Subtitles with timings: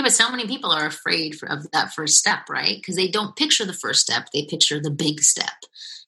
[0.00, 2.78] Yeah, but so many people are afraid of that first step, right?
[2.78, 5.52] Because they don't picture the first step, they picture the big step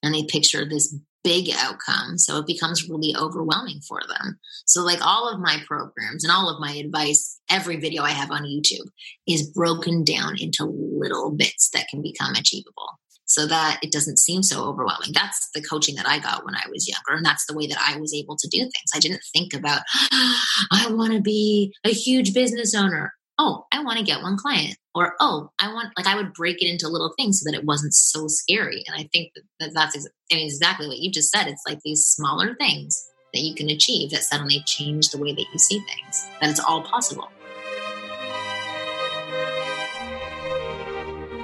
[0.02, 2.16] and they picture this big outcome.
[2.16, 4.38] So it becomes really overwhelming for them.
[4.64, 8.30] So, like all of my programs and all of my advice, every video I have
[8.30, 8.88] on YouTube
[9.28, 14.42] is broken down into little bits that can become achievable so that it doesn't seem
[14.42, 15.10] so overwhelming.
[15.12, 17.18] That's the coaching that I got when I was younger.
[17.18, 18.90] And that's the way that I was able to do things.
[18.94, 19.82] I didn't think about,
[20.12, 23.12] I want to be a huge business owner.
[23.44, 24.76] Oh, I want to get one client.
[24.94, 27.64] Or, oh, I want, like, I would break it into little things so that it
[27.64, 28.84] wasn't so scary.
[28.86, 31.48] And I think that that's I mean exactly what you just said.
[31.48, 35.44] It's like these smaller things that you can achieve that suddenly change the way that
[35.52, 37.32] you see things, that it's all possible.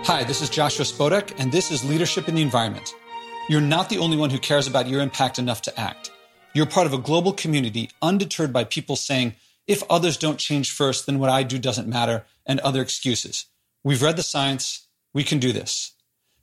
[0.05, 2.95] Hi, this is Joshua Spodek, and this is Leadership in the Environment.
[3.49, 6.13] You're not the only one who cares about your impact enough to act.
[6.55, 9.35] You're part of a global community undeterred by people saying,
[9.69, 13.45] if others don't change first, then what I do doesn't matter, and other excuses.
[13.85, 14.89] We've read the science.
[15.15, 15.93] We can do this.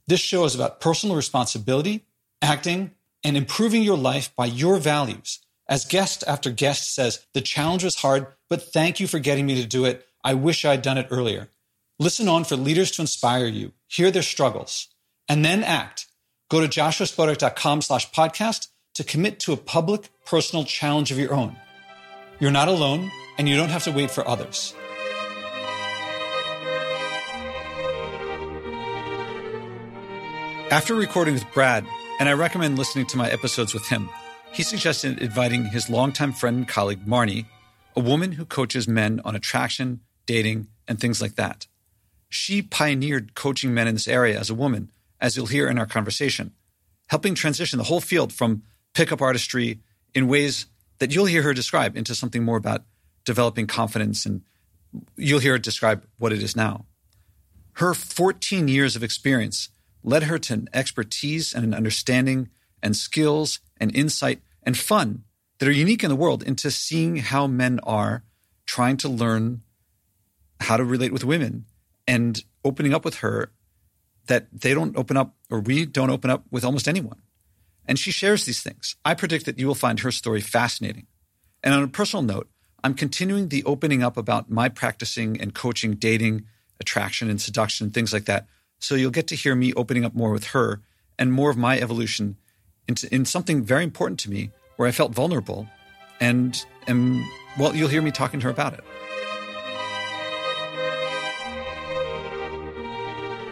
[0.08, 2.06] This show is about personal responsibility,
[2.42, 2.92] acting,
[3.24, 5.40] and improving your life by your values.
[5.68, 9.60] As guest after guest says, the challenge was hard, but thank you for getting me
[9.60, 10.06] to do it.
[10.24, 11.50] I wish I'd done it earlier.
[11.98, 14.90] Listen on for leaders to inspire you, hear their struggles,
[15.28, 16.06] and then act.
[16.52, 21.56] Go to joshuaspodek.com slash podcast to commit to a public, personal challenge of your own.
[22.40, 24.74] You're not alone, and you don't have to wait for others.
[30.72, 31.86] After recording with Brad,
[32.20, 34.10] and I recommend listening to my episodes with him,
[34.52, 37.46] he suggested inviting his longtime friend and colleague, Marni,
[37.96, 41.68] a woman who coaches men on attraction, dating, and things like that.
[42.30, 45.86] She pioneered coaching men in this area as a woman, as you'll hear in our
[45.86, 46.52] conversation,
[47.08, 49.80] helping transition the whole field from pickup artistry
[50.14, 50.66] in ways
[51.00, 52.84] that you'll hear her describe into something more about
[53.26, 54.42] developing confidence and
[55.18, 56.86] you'll hear it describe what it is now.
[57.74, 59.70] Her 14 years of experience
[60.04, 62.50] led her to an expertise and an understanding
[62.82, 65.24] and skills and insight and fun
[65.58, 68.24] that are unique in the world into seeing how men are
[68.66, 69.62] trying to learn
[70.62, 71.66] how to relate with women
[72.08, 73.52] and opening up with her
[74.28, 77.22] that they don't open up or we don't open up with almost anyone.
[77.88, 78.96] And she shares these things.
[79.06, 81.08] I predict that you will find her story fascinating.
[81.64, 82.50] And on a personal note,
[82.86, 86.46] I'm continuing the opening up about my practicing and coaching dating,
[86.80, 88.46] attraction and seduction, things like that.
[88.78, 90.82] So you'll get to hear me opening up more with her
[91.18, 92.38] and more of my evolution
[92.88, 95.68] into in something very important to me where I felt vulnerable
[96.20, 98.84] and am well, you'll hear me talking to her about it.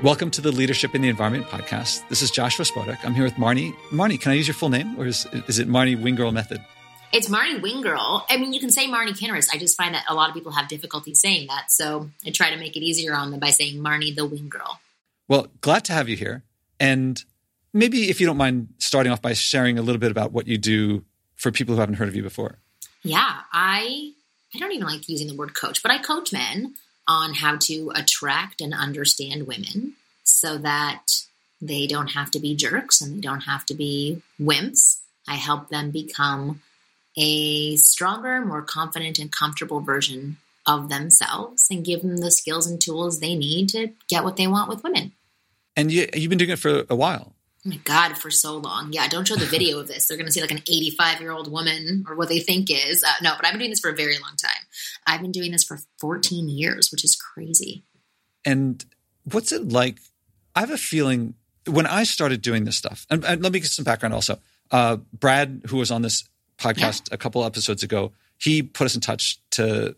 [0.04, 2.08] Welcome to the Leadership in the Environment podcast.
[2.08, 3.04] This is Joshua Spodek.
[3.04, 3.74] I'm here with Marni.
[3.90, 6.64] Marni, can I use your full name or is, is it Marni Wingirl Method?
[7.14, 8.24] It's Marni Wingirl.
[8.28, 9.48] I mean, you can say Marni Kinrys.
[9.54, 11.72] I just find that a lot of people have difficulty saying that.
[11.72, 14.80] So I try to make it easier on them by saying Marni the Wing Girl.
[15.28, 16.42] Well, glad to have you here.
[16.80, 17.24] And
[17.72, 20.58] maybe if you don't mind starting off by sharing a little bit about what you
[20.58, 22.58] do for people who haven't heard of you before.
[23.04, 24.14] Yeah, I
[24.56, 26.74] I don't even like using the word coach, but I coach men
[27.08, 29.94] on how to attract and understand women
[30.24, 31.26] so that
[31.62, 35.02] they don't have to be jerks and they don't have to be wimps.
[35.28, 36.62] I help them become
[37.16, 42.80] a stronger, more confident, and comfortable version of themselves and give them the skills and
[42.80, 45.12] tools they need to get what they want with women.
[45.76, 47.34] And you, have been doing it for a while.
[47.66, 48.92] Oh my God, for so long.
[48.92, 50.08] Yeah, don't show the video of this.
[50.08, 53.04] They're going to see like an 85 year old woman or what they think is.
[53.04, 54.66] Uh, no, but I've been doing this for a very long time.
[55.08, 57.84] I've been doing this for 14 years, which is crazy.
[58.46, 58.84] And
[59.32, 60.00] what's it like?
[60.56, 61.36] I have a feeling
[61.66, 64.40] when I started doing this stuff, and, and let me get some background also.
[64.70, 66.28] Uh, Brad, who was on this
[66.58, 67.16] podcast yeah.
[67.16, 69.96] a couple episodes ago, he put us in touch to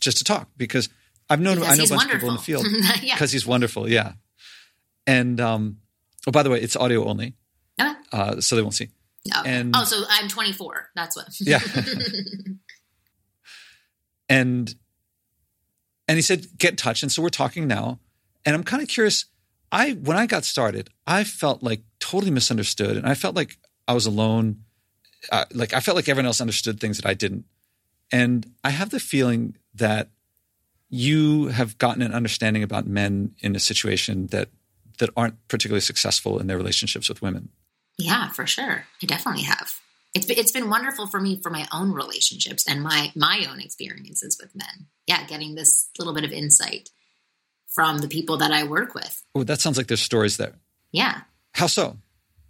[0.00, 0.88] just to talk because
[1.28, 2.30] I've known because I know a bunch wonderful.
[2.30, 3.36] of people in the field because yeah.
[3.36, 3.88] he's wonderful.
[3.88, 4.12] Yeah.
[5.06, 5.78] And um,
[6.26, 7.34] Oh, by the way, it's audio only.
[7.80, 7.92] Okay.
[8.12, 8.88] Uh, so they won't see.
[9.34, 9.42] Oh.
[9.44, 10.90] And, oh, so I'm 24.
[10.94, 11.28] That's what.
[11.40, 11.60] yeah.
[14.28, 14.74] and
[16.08, 17.02] and he said, get in touch.
[17.02, 17.98] And so we're talking now.
[18.44, 19.26] And I'm kind of curious.
[19.72, 23.58] I when I got started, I felt like totally misunderstood, and I felt like
[23.88, 24.62] I was alone.
[25.30, 27.44] Uh, like I felt like everyone else understood things that I didn't.
[28.12, 30.08] And I have the feeling that
[30.88, 34.48] you have gotten an understanding about men in a situation that
[34.98, 37.50] that aren't particularly successful in their relationships with women.
[37.98, 38.84] Yeah, for sure.
[39.02, 39.74] I definitely have.
[40.14, 44.38] It's it's been wonderful for me for my own relationships and my my own experiences
[44.40, 44.86] with men.
[45.06, 46.88] Yeah, getting this little bit of insight
[47.66, 49.22] from the people that I work with.
[49.34, 50.54] Oh, that sounds like there's stories there.
[50.92, 51.22] Yeah.
[51.52, 51.98] How so?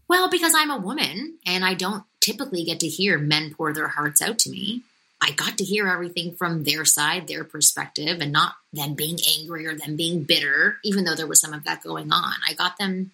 [0.08, 3.87] Well, because I'm a woman and I don't typically get to hear men pour their
[3.87, 4.82] hearts out to me.
[5.20, 9.67] I got to hear everything from their side, their perspective, and not them being angry
[9.67, 12.34] or them being bitter, even though there was some of that going on.
[12.46, 13.12] I got them,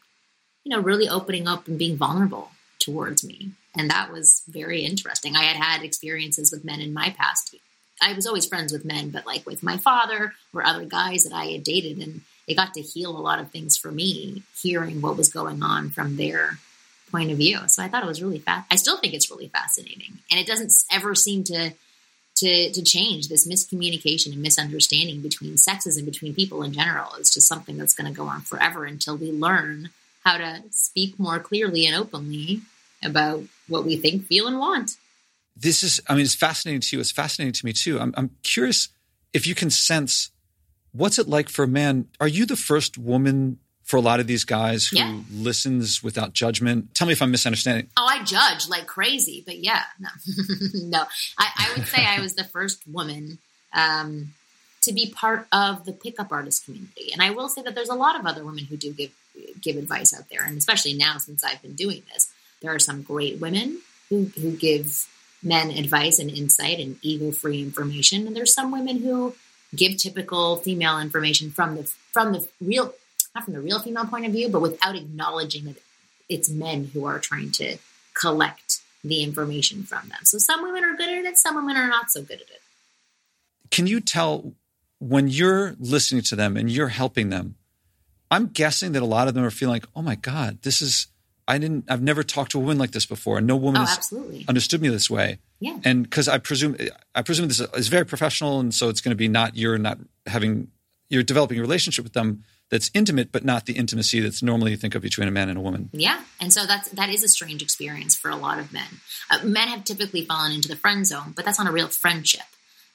[0.65, 2.51] you know, really opening up and being vulnerable
[2.81, 3.51] towards me.
[3.77, 5.37] And that was very interesting.
[5.37, 7.55] I had had experiences with men in my past.
[8.01, 11.35] I was always friends with men, but like with my father or other guys that
[11.35, 11.99] I had dated.
[11.99, 15.63] And it got to heal a lot of things for me, hearing what was going
[15.63, 16.59] on from their
[17.13, 17.61] point of view.
[17.69, 18.67] So I thought it was really fast.
[18.71, 20.19] I still think it's really fascinating.
[20.31, 21.73] And it doesn't ever seem to
[22.37, 27.11] to, to change this miscommunication and misunderstanding between sexes and between people in general.
[27.19, 29.91] It's just something that's going to go on forever until we learn
[30.25, 32.63] how to speak more clearly and openly
[33.05, 34.93] about what we think, feel, and want.
[35.57, 37.01] This is, I mean, it's fascinating to you.
[37.01, 38.01] It's fascinating to me too.
[38.01, 38.89] I'm, I'm curious
[39.33, 40.31] if you can sense
[40.93, 42.09] what's it like for a man.
[42.21, 45.21] Are you the first woman for a lot of these guys who yeah.
[45.33, 46.95] listens without judgment?
[46.95, 47.89] Tell me if I'm misunderstanding.
[47.97, 50.09] Oh, I judge like crazy, but yeah, no,
[50.75, 51.05] no.
[51.39, 53.39] I, I, would say I was the first woman
[53.73, 54.33] um,
[54.83, 57.95] to be part of the pickup artist community, and I will say that there's a
[57.95, 59.11] lot of other women who do give
[59.61, 63.03] give advice out there, and especially now since I've been doing this, there are some
[63.03, 65.09] great women who who give
[65.43, 69.35] men advice and insight and ego free information, and there's some women who
[69.75, 72.95] give typical female information from the from the real
[73.35, 75.77] not from the real female point of view, but without acknowledging that
[76.29, 77.79] it's men who are trying to
[78.15, 80.19] collect the information from them.
[80.25, 82.61] So some women are good at it, some women are not so good at it.
[83.71, 84.53] Can you tell
[84.99, 87.57] when you're listening to them and you're helping them?
[88.31, 91.09] I'm guessing that a lot of them are feeling like, "Oh my god, this is
[91.49, 93.85] I didn't I've never talked to a woman like this before and no woman oh,
[93.85, 94.45] has absolutely.
[94.49, 95.79] understood me this way." Yeah.
[95.85, 96.77] And cuz I presume
[97.15, 99.99] I presume this is very professional and so it's going to be not you're not
[100.27, 100.69] having
[101.11, 104.79] you're developing a relationship with them that's intimate, but not the intimacy that's normally you
[104.79, 105.91] think of between a man and a woman.
[105.93, 109.01] Yeah, and so that's that is a strange experience for a lot of men.
[109.31, 112.47] Uh, men have typically fallen into the friend zone, but that's not a real friendship.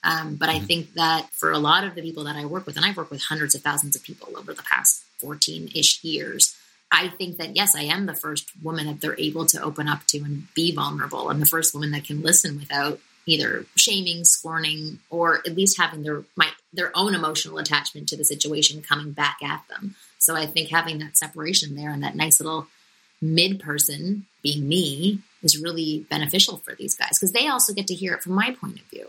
[0.03, 0.63] Um, but mm-hmm.
[0.63, 2.97] I think that for a lot of the people that I work with, and I've
[2.97, 6.57] worked with hundreds of thousands of people over the past fourteen ish years.
[6.89, 10.07] I think that yes, I am the first woman that they're able to open up
[10.07, 11.29] to and be vulnerable.
[11.29, 16.01] I'm the first woman that can listen without either shaming, scorning, or at least having
[16.01, 19.95] their my their own emotional attachment to the situation coming back at them.
[20.17, 22.67] So I think having that separation there and that nice little
[23.21, 27.93] mid person being me is really beneficial for these guys because they also get to
[27.93, 29.07] hear it from my point of view.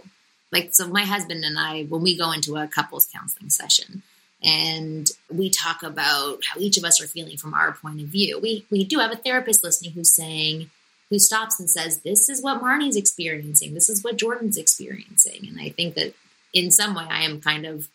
[0.53, 4.03] Like so my husband and I when we go into a couples counseling session
[4.43, 8.39] and we talk about how each of us are feeling from our point of view.
[8.41, 10.71] We we do have a therapist listening who's saying
[11.11, 13.75] who stops and says, This is what Marni's experiencing.
[13.75, 15.47] This is what Jordan's experiencing.
[15.49, 16.15] And I think that
[16.53, 17.89] in some way, I am kind of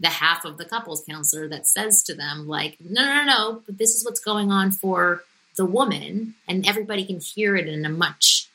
[0.00, 3.78] the half of the couples counselor that says to them, like, no, no, no, but
[3.78, 5.24] this is what's going on for
[5.56, 6.34] the woman.
[6.46, 8.48] And everybody can hear it in a much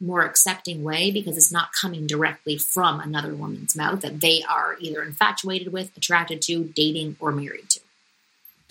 [0.00, 4.76] more accepting way because it's not coming directly from another woman's mouth that they are
[4.80, 7.80] either infatuated with, attracted to, dating, or married to.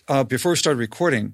[0.08, 1.34] Uh, before we started recording,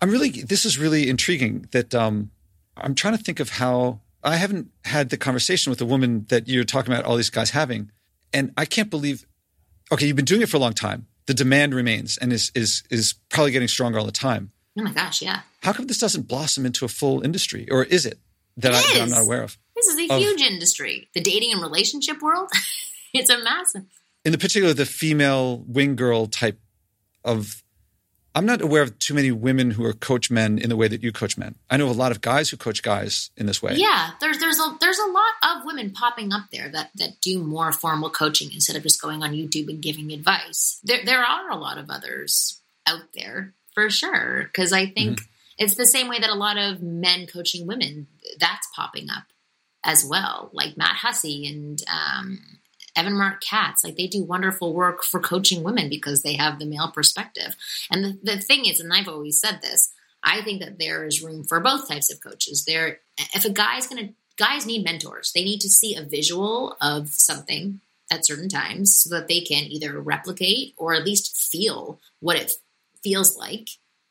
[0.00, 2.30] I'm really, this is really intriguing that um,
[2.76, 6.48] I'm trying to think of how I haven't had the conversation with the woman that
[6.48, 7.90] you're talking about all these guys having.
[8.32, 9.26] And I can't believe
[9.92, 11.06] okay, you've been doing it for a long time.
[11.26, 14.52] The demand remains and is is is probably getting stronger all the time.
[14.78, 15.40] Oh my gosh, yeah.
[15.62, 17.66] How come this doesn't blossom into a full industry?
[17.70, 18.18] Or is it
[18.58, 19.56] that, it I, that I'm not aware of?
[19.74, 21.08] This is a of, huge industry.
[21.14, 22.50] The dating and relationship world,
[23.14, 23.84] it's a massive.
[24.24, 26.60] In the particular, the female wing girl type
[27.24, 27.62] of
[28.36, 31.02] I'm not aware of too many women who are coach men in the way that
[31.02, 31.54] you coach men.
[31.70, 33.76] I know a lot of guys who coach guys in this way.
[33.76, 37.42] Yeah, there's there's a there's a lot of women popping up there that that do
[37.42, 40.78] more formal coaching instead of just going on YouTube and giving advice.
[40.84, 45.30] There there are a lot of others out there for sure because I think mm-hmm.
[45.56, 48.06] it's the same way that a lot of men coaching women
[48.38, 49.24] that's popping up
[49.82, 52.55] as well, like Matt Hussey and um,
[52.96, 56.66] Evan Marc Katz, like they do wonderful work for coaching women because they have the
[56.66, 57.54] male perspective.
[57.90, 61.22] And the, the thing is, and I've always said this, I think that there is
[61.22, 62.64] room for both types of coaches.
[62.64, 62.98] There,
[63.34, 65.32] if a guy's going to, guys need mentors.
[65.32, 69.64] They need to see a visual of something at certain times so that they can
[69.64, 72.52] either replicate or at least feel what it
[73.02, 73.68] feels like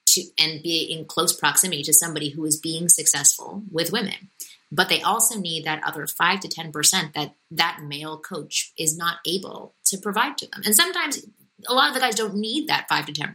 [0.07, 4.29] to and be in close proximity to somebody who is being successful with women
[4.75, 9.17] but they also need that other 5 to 10% that that male coach is not
[9.25, 10.61] able to provide to them.
[10.65, 11.25] And sometimes
[11.67, 13.33] a lot of the guys don't need that 5 to 10%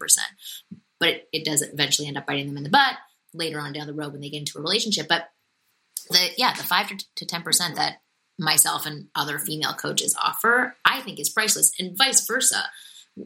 [1.01, 2.95] but it, it does eventually end up biting them in the butt
[3.35, 5.09] later on down the road when they get into a relationship.
[5.09, 5.31] But
[6.11, 8.03] the yeah the 5 to 10% that
[8.39, 11.73] myself and other female coaches offer i think is priceless.
[11.79, 12.65] And vice versa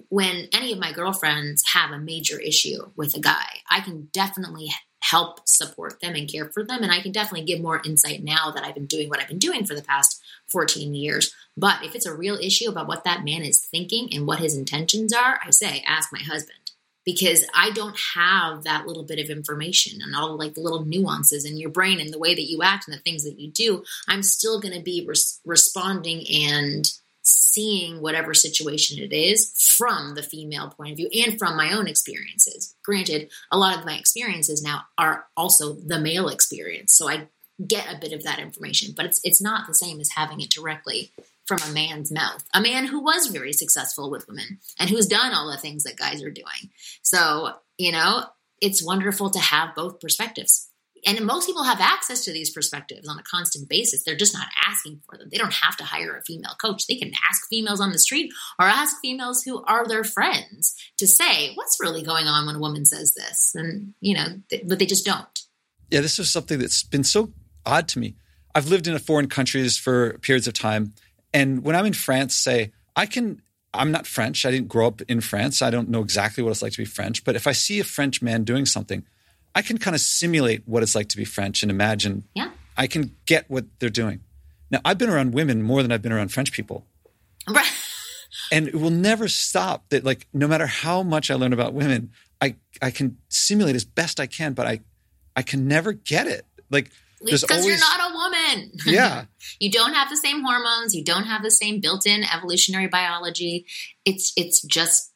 [0.09, 4.71] when any of my girlfriends have a major issue with a guy i can definitely
[5.11, 6.83] help support them and care for them.
[6.83, 9.39] And I can definitely give more insight now that I've been doing what I've been
[9.39, 11.35] doing for the past 14 years.
[11.57, 14.57] But if it's a real issue about what that man is thinking and what his
[14.57, 16.59] intentions are, I say, ask my husband
[17.05, 21.45] because I don't have that little bit of information and all like the little nuances
[21.45, 23.85] in your brain and the way that you act and the things that you do.
[24.09, 26.91] I'm still going to be res- responding and
[27.25, 31.87] seeing whatever situation it is from the female point of view and from my own
[31.87, 32.75] experiences.
[32.85, 37.29] Granted, a lot of my experiences now are also the male experience, so I
[37.65, 40.51] get a bit of that information, but it's it's not the same as having it
[40.51, 41.13] directly
[41.47, 42.45] from a man's mouth.
[42.55, 45.97] A man who was very successful with women and who's done all the things that
[45.97, 46.71] guys are doing.
[47.03, 48.25] So, you know,
[48.61, 50.71] it's wonderful to have both perspectives.
[51.07, 54.05] And most people have access to these perspectives on a constant basis.
[54.05, 55.29] They're just not asking for them.
[55.31, 56.87] They don't have to hire a female coach.
[56.87, 61.07] They can ask females on the street or ask females who are their friends to
[61.07, 63.53] say, what's really going on when a woman says this?
[63.55, 65.41] And, you know, but they just don't.
[65.91, 67.33] Yeah, this is something that's been so
[67.67, 68.17] odd to me.
[68.55, 70.95] I've lived in a foreign countries for periods of time.
[71.33, 73.43] And when I'm in France, say, I can,
[73.73, 74.47] I'm not French.
[74.47, 75.61] I didn't grow up in France.
[75.61, 77.25] I don't know exactly what it's like to be French.
[77.25, 79.05] But if I see a French man doing something,
[79.55, 82.25] I can kind of simulate what it's like to be French and imagine.
[82.35, 82.51] Yeah.
[82.77, 84.21] I can get what they're doing.
[84.71, 86.85] Now, I've been around women more than I've been around French people.
[87.49, 87.71] Right.
[88.51, 92.11] And it will never stop that, like, no matter how much I learn about women,
[92.41, 94.81] I, I can simulate as best I can, but I,
[95.37, 96.45] I can never get it.
[96.71, 96.91] Like,
[97.25, 97.67] because always...
[97.67, 98.73] you're not a woman.
[98.87, 99.25] Yeah.
[99.59, 100.95] you don't have the same hormones.
[100.95, 103.67] You don't have the same built-in evolutionary biology.
[104.05, 105.14] It's it's just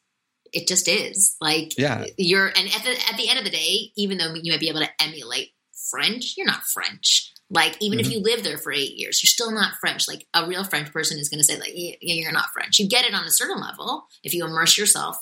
[0.53, 2.05] it just is like yeah.
[2.17, 4.69] You're and at the at the end of the day, even though you might be
[4.69, 5.49] able to emulate
[5.89, 7.33] French, you're not French.
[7.49, 8.07] Like even mm-hmm.
[8.07, 10.07] if you live there for eight years, you're still not French.
[10.07, 12.77] Like a real French person is going to say like, you're not French.
[12.79, 15.17] You get it on a certain level if you immerse yourself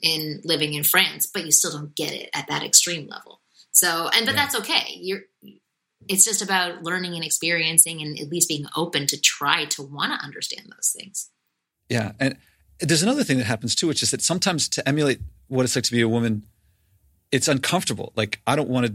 [0.00, 3.40] in living in France, but you still don't get it at that extreme level.
[3.72, 4.42] So, and but yeah.
[4.42, 4.96] that's okay.
[5.00, 5.22] You're
[6.08, 10.12] it's just about learning and experiencing and at least being open to try to want
[10.12, 11.30] to understand those things.
[11.88, 12.12] Yeah.
[12.18, 12.36] And
[12.82, 15.84] there's another thing that happens too, which is that sometimes to emulate what it's like
[15.84, 16.44] to be a woman,
[17.30, 18.12] it's uncomfortable.
[18.16, 18.94] Like I don't want to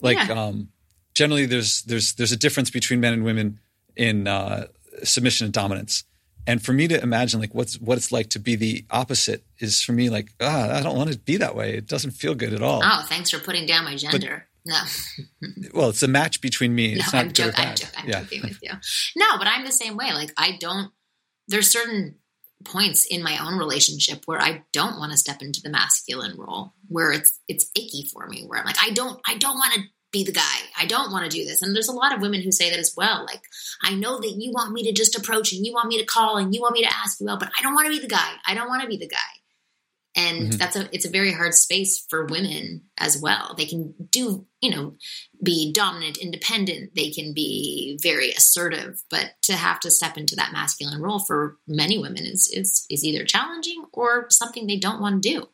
[0.00, 0.42] like yeah.
[0.42, 0.68] um
[1.14, 3.60] generally there's there's there's a difference between men and women
[3.96, 4.66] in uh
[5.04, 6.04] submission and dominance.
[6.44, 9.80] And for me to imagine like what's what it's like to be the opposite is
[9.80, 11.74] for me like ah I don't want to be that way.
[11.74, 12.82] It doesn't feel good at all.
[12.84, 14.46] Oh, thanks for putting down my gender.
[14.48, 14.80] But, no.
[15.74, 16.94] well, it's a match between me.
[16.94, 18.20] It's no, not I'm, joke, I'm, joke, I'm yeah.
[18.20, 18.70] joking with you.
[19.16, 20.12] No, but I'm the same way.
[20.12, 20.92] Like I don't.
[21.48, 22.16] There's certain
[22.64, 26.74] points in my own relationship where I don't want to step into the masculine role,
[26.88, 28.44] where it's it's icky for me.
[28.46, 29.80] Where I'm like, I don't, I don't want to
[30.12, 30.56] be the guy.
[30.78, 31.62] I don't want to do this.
[31.62, 33.24] And there's a lot of women who say that as well.
[33.24, 33.42] Like,
[33.82, 36.36] I know that you want me to just approach and you want me to call
[36.36, 38.08] and you want me to ask you out, but I don't want to be the
[38.08, 38.32] guy.
[38.46, 39.18] I don't want to be the guy
[40.14, 40.58] and mm-hmm.
[40.58, 43.54] that's a it's a very hard space for women as well.
[43.56, 44.96] They can do you know
[45.42, 46.94] be dominant independent.
[46.94, 49.02] They can be very assertive.
[49.10, 53.04] But to have to step into that masculine role for many women is is is
[53.04, 55.48] either challenging or something they don't want to do.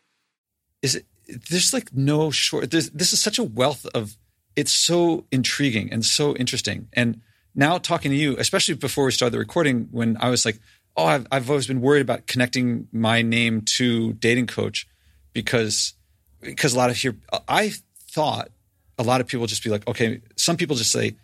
[0.82, 1.06] Is it
[1.50, 4.16] there's like no short this is such a wealth of
[4.56, 6.88] it's so intriguing and so interesting.
[6.92, 7.20] And
[7.54, 10.60] now talking to you especially before we started the recording when i was like
[10.96, 14.86] oh, I've, I've always been worried about connecting my name to dating coach
[15.32, 15.94] because
[16.40, 17.16] because a lot of here
[17.48, 17.72] I
[18.10, 18.50] thought
[18.98, 21.16] a lot of people just be like, okay, some people just say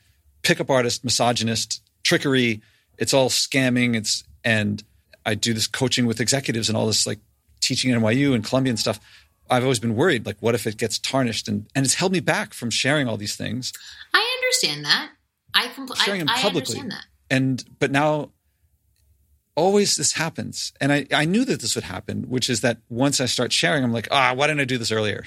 [0.43, 2.63] pickup artist, misogynist, trickery,
[2.99, 3.97] it's all scamming.
[3.97, 4.83] It's and
[5.27, 7.19] I do this coaching with executives and all this like
[7.61, 9.01] teaching at NYU and Columbia and stuff.
[9.51, 11.49] I've always been worried, like, what if it gets tarnished?
[11.49, 13.73] And and it's held me back from sharing all these things.
[14.13, 15.11] I understand that.
[15.53, 16.77] I compl- sharing I, them publicly.
[16.77, 17.05] I understand that.
[17.31, 18.31] And but now
[19.57, 20.73] always this happens.
[20.81, 23.85] And I, I knew that this would happen, which is that once I start sharing,
[23.85, 25.25] I'm like, ah, why didn't I do this earlier?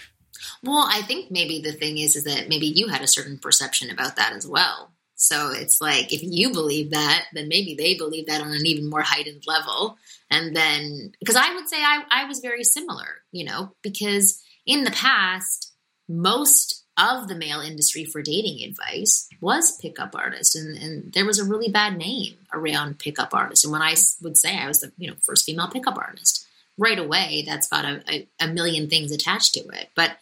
[0.63, 3.89] Well, I think maybe the thing is, is that maybe you had a certain perception
[3.89, 4.91] about that as well.
[5.15, 8.89] So it's like if you believe that, then maybe they believe that on an even
[8.89, 9.97] more heightened level.
[10.29, 14.83] And then, because I would say I, I was very similar, you know, because in
[14.83, 15.73] the past,
[16.07, 21.39] most of the male industry for dating advice was pickup artist and, and there was
[21.39, 23.63] a really bad name around pickup artists.
[23.63, 26.99] And when i would say i was the you know first female pickup artist right
[26.99, 29.89] away that's got a, a, a million things attached to it.
[29.95, 30.17] But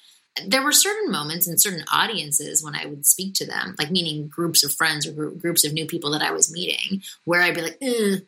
[0.46, 4.28] there were certain moments and certain audiences when I would speak to them, like meaning
[4.28, 7.62] groups of friends or groups of new people that I was meeting, where I'd be
[7.62, 7.82] like,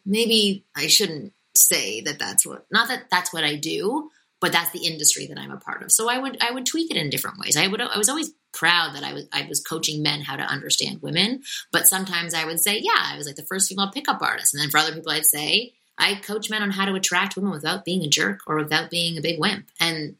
[0.05, 4.71] maybe I shouldn't say that that's what, not that that's what I do, but that's
[4.71, 5.91] the industry that I'm a part of.
[5.91, 7.57] So I would I would tweak it in different ways.
[7.57, 10.43] I would I was always proud that I was I was coaching men how to
[10.43, 11.41] understand women,
[11.71, 14.61] but sometimes I would say, yeah, I was like the first female pickup artist, and
[14.61, 17.85] then for other people, I'd say I coach men on how to attract women without
[17.85, 20.15] being a jerk or without being a big wimp, and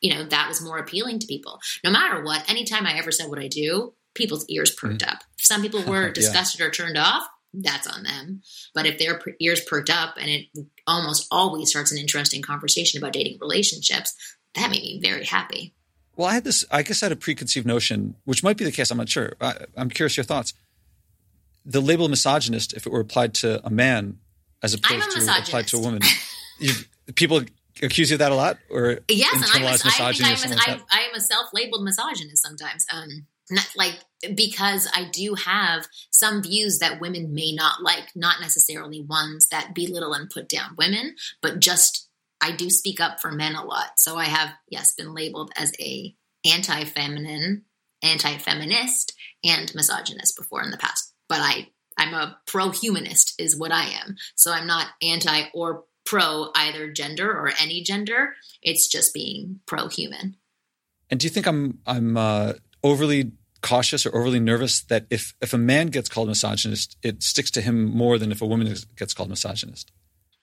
[0.00, 1.60] you know that was more appealing to people.
[1.84, 5.12] No matter what, anytime I ever said what I do, people's ears perked mm.
[5.12, 5.22] up.
[5.38, 6.66] If some people were disgusted yeah.
[6.66, 8.42] or turned off, that's on them.
[8.74, 10.46] But if their ears perked up and it
[10.86, 14.14] almost always starts an interesting conversation about dating relationships,
[14.54, 15.74] that made me very happy.
[16.16, 18.72] Well, I had this, I guess I had a preconceived notion, which might be the
[18.72, 18.90] case.
[18.90, 19.34] I'm not sure.
[19.40, 20.54] I, am curious your thoughts.
[21.64, 24.18] The label misogynist, if it were applied to a man
[24.62, 26.00] as opposed to applied to a woman,
[27.14, 27.42] people
[27.82, 30.56] accuse you of that a lot or yes, and I'm a, I think I'm a,
[30.56, 32.86] I, I am a self-labeled misogynist sometimes.
[32.90, 33.94] Um, not like
[34.34, 39.74] because I do have some views that women may not like, not necessarily ones that
[39.74, 42.08] belittle and put down women, but just
[42.40, 43.98] I do speak up for men a lot.
[43.98, 47.64] So I have yes been labeled as a anti-feminine,
[48.02, 51.12] anti-feminist, and misogynist before in the past.
[51.28, 54.16] But I I'm a pro-humanist is what I am.
[54.34, 58.34] So I'm not anti or pro either gender or any gender.
[58.62, 60.36] It's just being pro-human.
[61.10, 62.54] And do you think I'm I'm uh,
[62.86, 67.50] overly cautious or overly nervous that if if a man gets called misogynist, it sticks
[67.52, 69.92] to him more than if a woman gets called misogynist?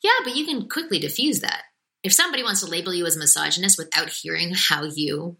[0.04, 1.64] Yeah, but you can quickly diffuse that.
[2.04, 5.38] If somebody wants to label you as misogynist without hearing how you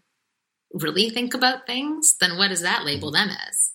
[0.72, 3.72] really think about things, then what does that label them as?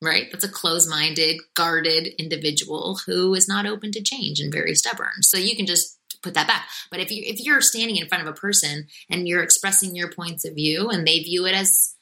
[0.00, 0.28] Right?
[0.32, 5.22] That's a closed minded, guarded individual who is not open to change and very stubborn.
[5.22, 6.68] So you can just put that back.
[6.90, 10.10] But if you if you're standing in front of a person and you're expressing your
[10.10, 11.95] points of view and they view it as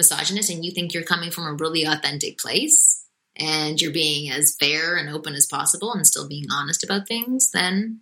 [0.00, 3.04] misogynist and you think you're coming from a really authentic place
[3.36, 7.50] and you're being as fair and open as possible and still being honest about things,
[7.52, 8.00] then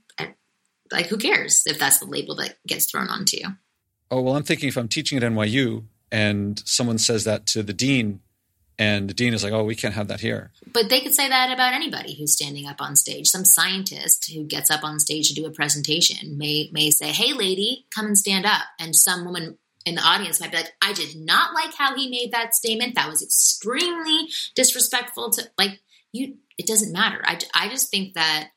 [0.91, 3.49] like who cares if that's the label that gets thrown onto you?
[4.11, 7.75] Oh, well, I'm thinking if I'm teaching at NYU and someone says that to the
[7.75, 8.21] dean
[8.79, 10.53] and the dean is like, oh, we can't have that here.
[10.73, 13.27] But they could say that about anybody who's standing up on stage.
[13.27, 17.33] Some scientist who gets up on stage to do a presentation may may say, hey,
[17.33, 18.63] lady, come and stand up.
[18.79, 22.09] And some woman in the audience might be like, I did not like how he
[22.09, 22.95] made that statement.
[22.95, 25.81] That was extremely disrespectful to like
[26.13, 26.37] you.
[26.59, 27.21] It doesn't matter.
[27.25, 28.51] I, I just think that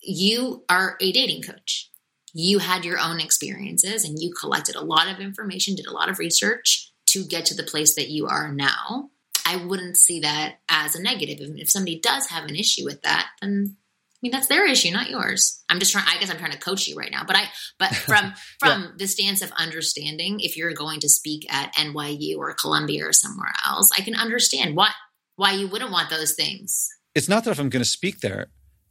[0.00, 1.90] you are a dating coach.
[2.34, 6.08] You had your own experiences and you collected a lot of information, did a lot
[6.08, 9.10] of research to get to the place that you are now.
[9.46, 11.38] I wouldn't see that as a negative.
[11.40, 13.76] If somebody does have an issue with that, then
[14.22, 15.64] I mean, that's their issue, not yours.
[15.68, 16.04] I'm just trying.
[16.06, 17.42] I guess I'm trying to coach you right now, but I,
[17.80, 18.88] but from from yeah.
[18.96, 23.52] the stance of understanding, if you're going to speak at NYU or Columbia or somewhere
[23.66, 24.90] else, I can understand why
[25.34, 26.88] why you wouldn't want those things.
[27.16, 28.46] It's not that if I'm going to speak there,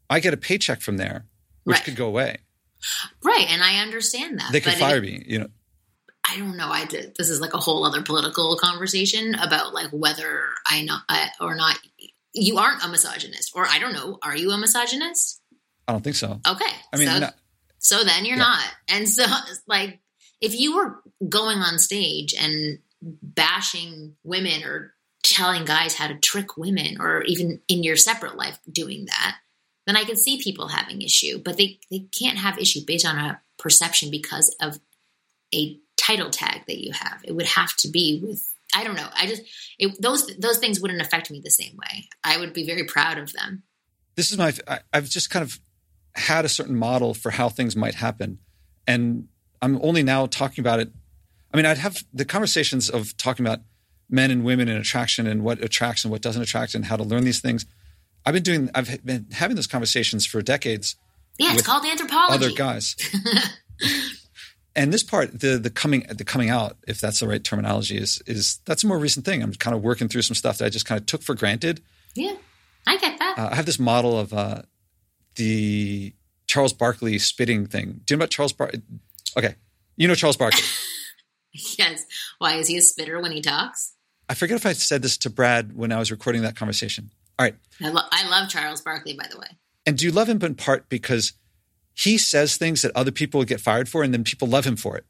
[0.10, 1.26] I get a paycheck from there,
[1.64, 1.86] which right.
[1.86, 2.40] could go away.
[3.24, 4.52] Right, and I understand that.
[4.52, 5.48] They could fire it, me, you know.
[6.28, 6.70] I don't know.
[6.70, 10.98] I did, this is like a whole other political conversation about like whether I know
[11.10, 11.78] I, or not
[12.34, 15.42] you aren't a misogynist, or I don't know, are you a misogynist?
[15.88, 16.40] I don't think so.
[16.48, 17.30] Okay, I mean, so, no.
[17.80, 18.44] so then you're yeah.
[18.44, 18.68] not.
[18.90, 19.26] And so,
[19.68, 20.00] like,
[20.40, 26.58] if you were going on stage and bashing women or telling guys how to trick
[26.58, 29.38] women, or even in your separate life doing that,
[29.86, 31.40] then I can see people having issue.
[31.44, 34.80] But they they can't have issue based on a perception because of
[35.54, 37.22] a title tag that you have.
[37.24, 39.08] It would have to be with I don't know.
[39.16, 39.44] I just
[39.80, 42.08] it, those those things wouldn't affect me the same way.
[42.24, 43.64] I would be very proud of them.
[44.16, 44.54] This is my.
[44.68, 45.60] I, I've just kind of
[46.16, 48.40] had a certain model for how things might happen,
[48.88, 49.28] and
[49.62, 50.92] I'm only now talking about it.
[51.54, 53.62] I mean, I'd have the conversations of talking about
[54.10, 57.04] men and women and attraction and what attracts and what doesn't attract and how to
[57.04, 57.66] learn these things.
[58.26, 58.70] I've been doing.
[58.76, 60.96] I've been having those conversations for decades.
[61.38, 62.34] Yeah, it's called anthropology.
[62.34, 62.96] Other guys.
[64.76, 68.22] and this part, the the coming the coming out, if that's the right terminology, is
[68.26, 69.44] is that's a more recent thing.
[69.44, 71.82] I'm kind of working through some stuff that I just kind of took for granted.
[72.16, 72.36] Yeah,
[72.88, 73.36] I get that.
[73.38, 74.62] Uh, I have this model of uh,
[75.36, 76.14] the
[76.48, 78.02] Charles Barkley spitting thing.
[78.06, 78.82] Do you know about Charles Barkley?
[79.38, 79.56] Okay,
[79.98, 80.64] you know Charles Barkley.
[81.54, 82.06] yes.
[82.40, 83.94] Why is he a spitter when he talks?
[84.30, 87.12] I forget if I said this to Brad when I was recording that conversation.
[87.38, 87.56] All right.
[87.82, 89.48] I, lo- I love Charles Barkley, by the way.
[89.86, 91.34] And do you love him in part because
[91.94, 94.76] he says things that other people would get fired for, and then people love him
[94.76, 95.06] for it.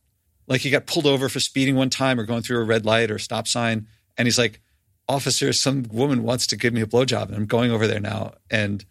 [0.48, 3.12] Like he got pulled over for speeding one time or going through a red light
[3.12, 4.60] or stop sign, and he's like,
[5.08, 8.34] "Officer, some woman wants to give me a blowjob, and I'm going over there now."
[8.50, 8.84] And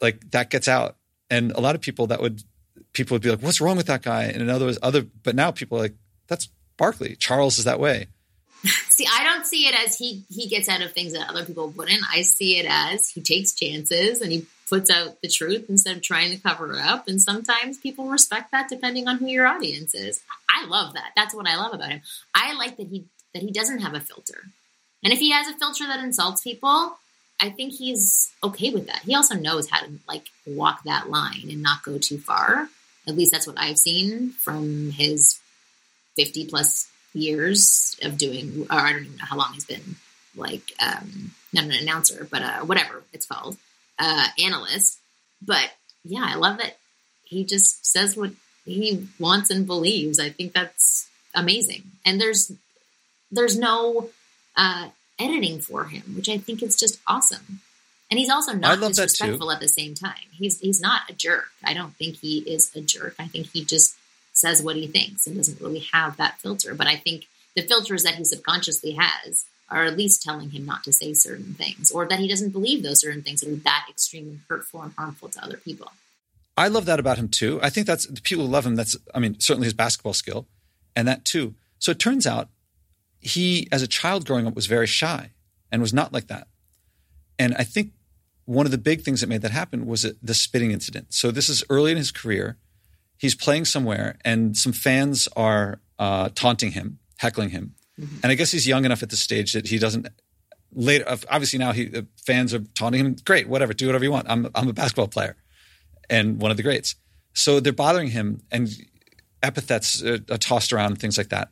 [0.00, 0.96] like that gets out,
[1.28, 2.42] and a lot of people that would
[2.92, 5.34] people would be like, "What's wrong with that guy?" And in other words, other, but
[5.34, 5.96] now people are like,
[6.28, 7.16] "That's Barkley.
[7.16, 8.08] Charles is that way."
[8.88, 11.70] see, I don't see it as he he gets out of things that other people
[11.70, 12.02] wouldn't.
[12.12, 16.02] I see it as he takes chances and he puts out the truth instead of
[16.02, 17.08] trying to cover it up.
[17.08, 20.22] And sometimes people respect that depending on who your audience is.
[20.48, 21.10] I love that.
[21.16, 22.02] That's what I love about him.
[22.34, 23.04] I like that he
[23.34, 24.44] that he doesn't have a filter.
[25.04, 26.98] And if he has a filter that insults people,
[27.40, 29.02] I think he's okay with that.
[29.02, 32.68] He also knows how to like walk that line and not go too far.
[33.06, 35.38] At least that's what I've seen from his
[36.16, 39.96] 50 plus years of doing, or I don't even know how long he's been
[40.36, 43.56] like, um, not an announcer, but uh, whatever it's called.
[44.00, 44.98] Uh, analyst.
[45.40, 45.70] But
[46.04, 46.76] yeah, I love that
[47.24, 48.32] he just says what
[48.64, 50.18] he wants and believes.
[50.18, 51.82] I think that's amazing.
[52.04, 52.50] And there's
[53.30, 54.10] there's no
[54.56, 57.60] uh, editing for him, which I think is just awesome.
[58.10, 60.26] And he's also not disrespectful at the same time.
[60.32, 61.50] He's he's not a jerk.
[61.62, 63.14] I don't think he is a jerk.
[63.18, 63.94] I think he just
[64.32, 66.74] says what he thinks and doesn't really have that filter.
[66.74, 70.84] But I think the filters that he subconsciously has are at least telling him not
[70.84, 73.86] to say certain things or that he doesn't believe those certain things that are that
[73.88, 75.92] extremely hurtful and harmful to other people.
[76.56, 77.60] I love that about him too.
[77.62, 78.74] I think that's the people who love him.
[78.74, 80.46] That's, I mean, certainly his basketball skill
[80.96, 81.54] and that too.
[81.78, 82.48] So it turns out
[83.20, 85.30] he, as a child growing up, was very shy
[85.70, 86.48] and was not like that.
[87.38, 87.92] And I think
[88.44, 91.14] one of the big things that made that happen was the spitting incident.
[91.14, 92.56] So this is early in his career.
[93.16, 97.74] He's playing somewhere, and some fans are uh, taunting him, heckling him.
[98.00, 98.16] Mm-hmm.
[98.22, 100.08] And I guess he's young enough at the stage that he doesn't.
[100.72, 103.16] Later, obviously now he the fans are taunting him.
[103.24, 104.30] Great, whatever, do whatever you want.
[104.30, 105.36] I'm I'm a basketball player,
[106.08, 106.94] and one of the greats.
[107.32, 108.70] So they're bothering him, and
[109.42, 111.50] epithets are, are tossed around and things like that.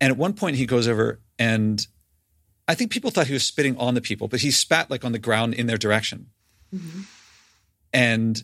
[0.00, 1.86] And at one point, he goes over and
[2.68, 5.12] I think people thought he was spitting on the people, but he spat like on
[5.12, 6.26] the ground in their direction.
[6.74, 7.00] Mm-hmm.
[7.92, 8.42] And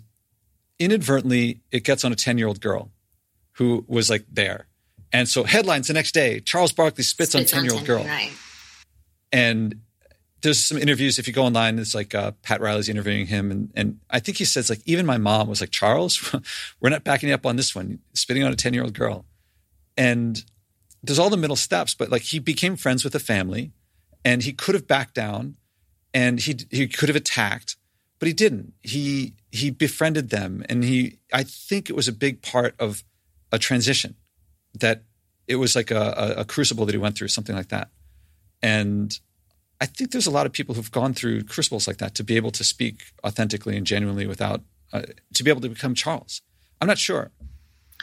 [0.78, 2.90] inadvertently, it gets on a 10 year old girl
[3.52, 4.66] who was like there.
[5.12, 8.04] And so, headlines the next day Charles Barkley spits, spits on 10 year old girl.
[8.04, 8.32] Right.
[9.32, 9.80] And
[10.42, 11.18] there's some interviews.
[11.18, 13.50] If you go online, it's like uh, Pat Riley's interviewing him.
[13.50, 16.34] And, and I think he says, like, even my mom was like, Charles,
[16.80, 19.24] we're not backing you up on this one, spitting on a 10 year old girl.
[19.96, 20.44] And
[21.02, 23.72] there's all the middle steps, but like he became friends with the family
[24.24, 25.56] and he could have backed down
[26.14, 27.76] and he he could have attacked,
[28.18, 28.72] but he didn't.
[28.82, 33.04] He he befriended them, and he I think it was a big part of
[33.52, 34.16] a transition
[34.74, 35.02] that
[35.46, 37.88] it was like a, a, a crucible that he went through, something like that.
[38.62, 39.18] And
[39.80, 42.36] I think there's a lot of people who've gone through crucibles like that to be
[42.36, 45.02] able to speak authentically and genuinely without uh,
[45.34, 46.42] to be able to become Charles.
[46.80, 47.30] I'm not sure.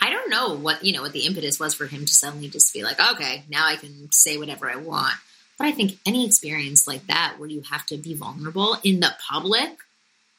[0.01, 2.73] I don't know what you know what the impetus was for him to suddenly just
[2.73, 5.13] be like, okay, now I can say whatever I want.
[5.57, 9.15] But I think any experience like that where you have to be vulnerable in the
[9.29, 9.77] public,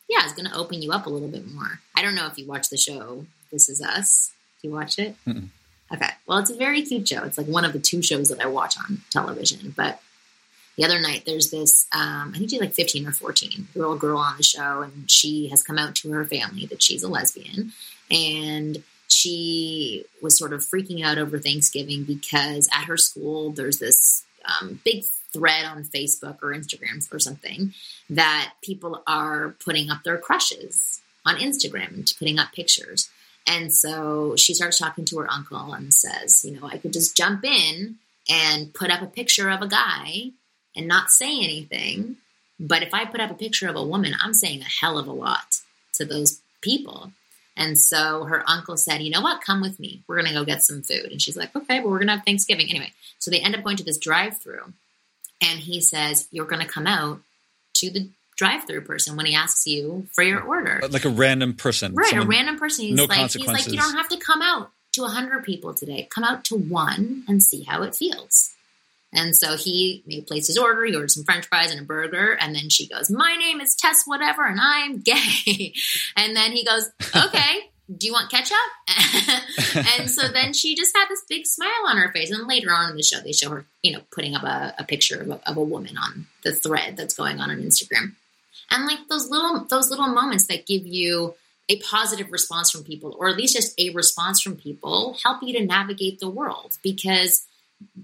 [0.09, 1.81] yeah, is going to open you up a little bit more.
[1.95, 4.33] I don't know if you watch the show This Is Us.
[4.61, 5.17] Do you watch it?
[5.27, 5.49] Mm-mm.
[5.93, 6.09] Okay.
[6.27, 7.23] Well, it's a very cute show.
[7.25, 9.73] It's like one of the two shows that I watch on television.
[9.77, 10.01] But
[10.77, 14.19] the other night, there's this, um, I think she's like 15 or 14, little girl
[14.19, 17.73] on the show, and she has come out to her family that she's a lesbian.
[18.11, 24.25] And she was sort of freaking out over Thanksgiving because at her school, there's this
[24.45, 27.73] um, big thread on Facebook or Instagram or something
[28.11, 33.11] that people are putting up their crushes on Instagram and putting up pictures.
[33.47, 37.17] And so she starts talking to her uncle and says, you know, I could just
[37.17, 37.97] jump in
[38.29, 40.31] and put up a picture of a guy
[40.75, 42.17] and not say anything.
[42.59, 45.07] But if I put up a picture of a woman, I'm saying a hell of
[45.07, 45.61] a lot
[45.95, 47.13] to those people.
[47.57, 49.43] And so her uncle said, You know what?
[49.43, 50.03] Come with me.
[50.07, 51.11] We're going to go get some food.
[51.11, 52.69] And she's like, Okay, well, we're going to have Thanksgiving.
[52.69, 54.73] Anyway, so they end up going to this drive through.
[55.41, 57.21] And he says, You're going to come out
[57.75, 60.81] to the drive through person when he asks you for your order.
[60.83, 61.95] Uh, like a random person.
[61.95, 62.87] Right, a random person.
[62.87, 63.67] He's no like, consequences.
[63.67, 66.07] He's like, You don't have to come out to 100 people today.
[66.11, 68.53] Come out to one and see how it feels.
[69.13, 70.85] And so he placed his order.
[70.85, 72.37] He ordered some French fries and a burger.
[72.39, 75.73] And then she goes, "My name is Tess, whatever, and I'm gay."
[76.17, 78.57] and then he goes, "Okay." Do you want ketchup?
[80.01, 82.33] and so then she just had this big smile on her face.
[82.33, 84.83] And later on in the show, they show her, you know, putting up a, a
[84.83, 88.15] picture of a, of a woman on the thread that's going on on Instagram.
[88.71, 91.35] And like those little those little moments that give you
[91.69, 95.53] a positive response from people, or at least just a response from people, help you
[95.59, 96.79] to navigate the world.
[96.83, 97.47] Because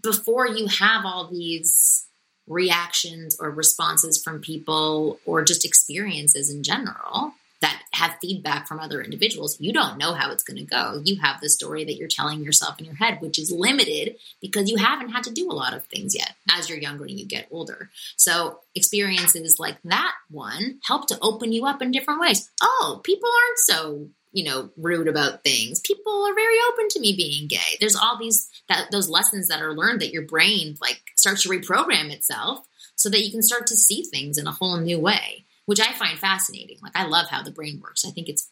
[0.03, 2.07] before you have all these
[2.46, 9.01] reactions or responses from people or just experiences in general that have feedback from other
[9.01, 11.01] individuals, you don't know how it's going to go.
[11.05, 14.68] You have the story that you're telling yourself in your head, which is limited because
[14.68, 17.27] you haven't had to do a lot of things yet as you're younger and you
[17.27, 17.88] get older.
[18.16, 22.51] So, experiences like that one help to open you up in different ways.
[22.61, 27.14] Oh, people aren't so you know rude about things people are very open to me
[27.14, 31.03] being gay there's all these that those lessons that are learned that your brain like
[31.16, 34.79] starts to reprogram itself so that you can start to see things in a whole
[34.79, 38.29] new way which i find fascinating like i love how the brain works i think
[38.29, 38.51] it's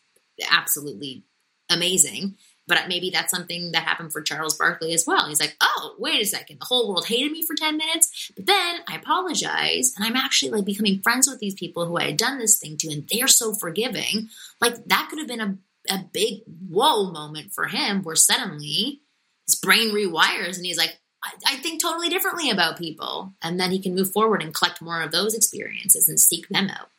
[0.51, 1.25] absolutely
[1.71, 2.37] amazing
[2.71, 5.27] but maybe that's something that happened for Charles Barkley as well.
[5.27, 6.61] He's like, oh, wait a second.
[6.61, 10.53] The whole world hated me for 10 minutes, but then I apologize and I'm actually
[10.53, 13.27] like becoming friends with these people who I had done this thing to and they're
[13.27, 14.29] so forgiving.
[14.61, 19.01] Like that could have been a a big whoa moment for him where suddenly
[19.47, 23.35] his brain rewires and he's like, I, I, think totally differently about people.
[23.43, 26.69] And then he can move forward and collect more of those experiences and seek them
[26.69, 26.91] out.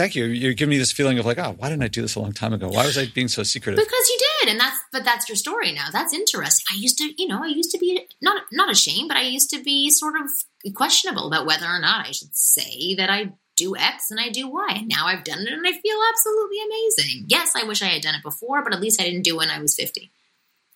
[0.00, 0.24] Thank you.
[0.24, 2.32] You're giving me this feeling of like, oh, why didn't I do this a long
[2.32, 2.68] time ago?
[2.68, 3.78] Why was I being so secretive?
[3.78, 5.86] Because you did, and that's but that's your story now.
[5.92, 6.64] That's interesting.
[6.72, 9.50] I used to, you know, I used to be not not ashamed, but I used
[9.50, 13.76] to be sort of questionable about whether or not I should say that I do
[13.76, 14.72] X and I do Y.
[14.76, 17.26] And now I've done it and I feel absolutely amazing.
[17.28, 19.38] Yes, I wish I had done it before, but at least I didn't do it
[19.38, 20.10] when I was 50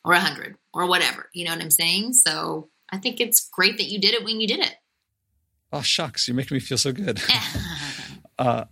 [0.05, 1.31] or 100 or whatever.
[1.33, 2.13] You know what I'm saying?
[2.13, 4.75] So I think it's great that you did it when you did it.
[5.73, 6.29] Oh, shucks.
[6.29, 7.21] You're making me feel so good.
[8.39, 8.65] uh,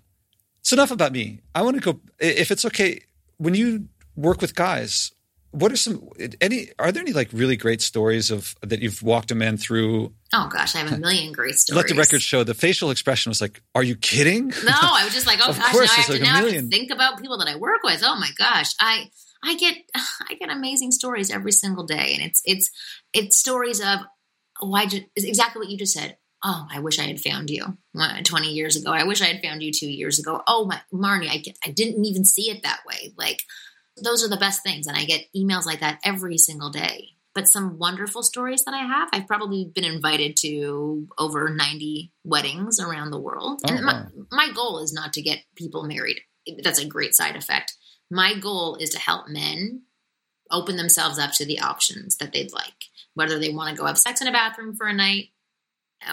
[0.62, 1.40] so enough about me.
[1.54, 3.00] I want to go, if it's okay,
[3.38, 5.12] when you work with guys,
[5.52, 6.08] what are some
[6.40, 10.12] any are there any like really great stories of that you've walked a man through?
[10.32, 13.28] Oh gosh i have a million great stories let the record show the facial expression
[13.28, 14.48] was like are you kidding?
[14.48, 16.50] No i was just like oh gosh now, I have, like to, now I have
[16.52, 18.02] to think about people that i work with.
[18.02, 19.10] Oh my gosh i
[19.44, 22.70] i get i get amazing stories every single day and it's it's
[23.12, 24.00] it's stories of
[24.60, 28.48] why oh, exactly what you just said oh i wish i had found you 20
[28.48, 31.42] years ago i wish i had found you two years ago oh my marni i,
[31.64, 33.42] I didn't even see it that way like
[34.00, 34.86] those are the best things.
[34.86, 37.10] And I get emails like that every single day.
[37.34, 42.78] But some wonderful stories that I have, I've probably been invited to over 90 weddings
[42.78, 43.62] around the world.
[43.66, 46.20] Oh, and my, my goal is not to get people married.
[46.62, 47.74] That's a great side effect.
[48.10, 49.82] My goal is to help men
[50.50, 53.96] open themselves up to the options that they'd like, whether they want to go have
[53.96, 55.28] sex in a bathroom for a night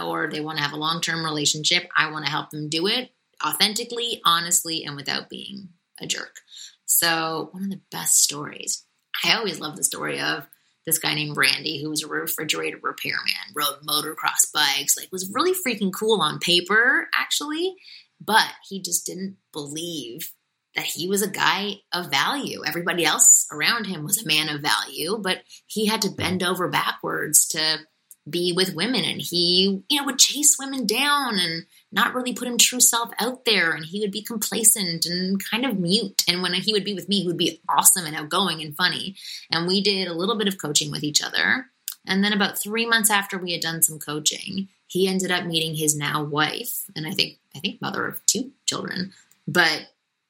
[0.03, 1.89] or they want to have a long term relationship.
[1.95, 3.11] I want to help them do it
[3.45, 5.69] authentically, honestly, and without being
[6.01, 6.39] a jerk.
[6.85, 8.85] So, one of the best stories.
[9.23, 10.47] I always love the story of
[10.85, 15.53] this guy named Randy, who was a refrigerator repairman, rode motocross bikes, like was really
[15.53, 17.75] freaking cool on paper, actually,
[18.19, 20.31] but he just didn't believe
[20.75, 22.63] that he was a guy of value.
[22.65, 26.69] Everybody else around him was a man of value, but he had to bend over
[26.69, 27.79] backwards to
[28.29, 32.47] be with women and he, you know, would chase women down and not really put
[32.47, 36.23] him true self out there and he would be complacent and kind of mute.
[36.27, 39.15] And when he would be with me he would be awesome and outgoing and funny.
[39.51, 41.67] And we did a little bit of coaching with each other.
[42.05, 45.75] And then about three months after we had done some coaching he ended up meeting
[45.75, 49.13] his now wife and i think i think mother of two children.
[49.47, 49.87] But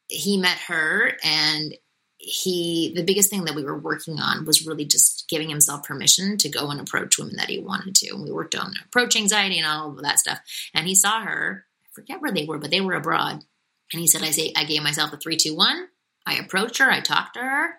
[0.09, 1.75] he met her and
[2.17, 6.37] he the biggest thing that we were working on was really just giving himself permission
[6.37, 8.09] to go and approach women that he wanted to.
[8.09, 10.39] And we worked on approach anxiety and all of that stuff.
[10.73, 13.43] And he saw her i forget where they were but they were abroad.
[13.93, 15.87] And he said i say i gave myself a three two one.
[16.25, 17.75] I approached her i talked to her.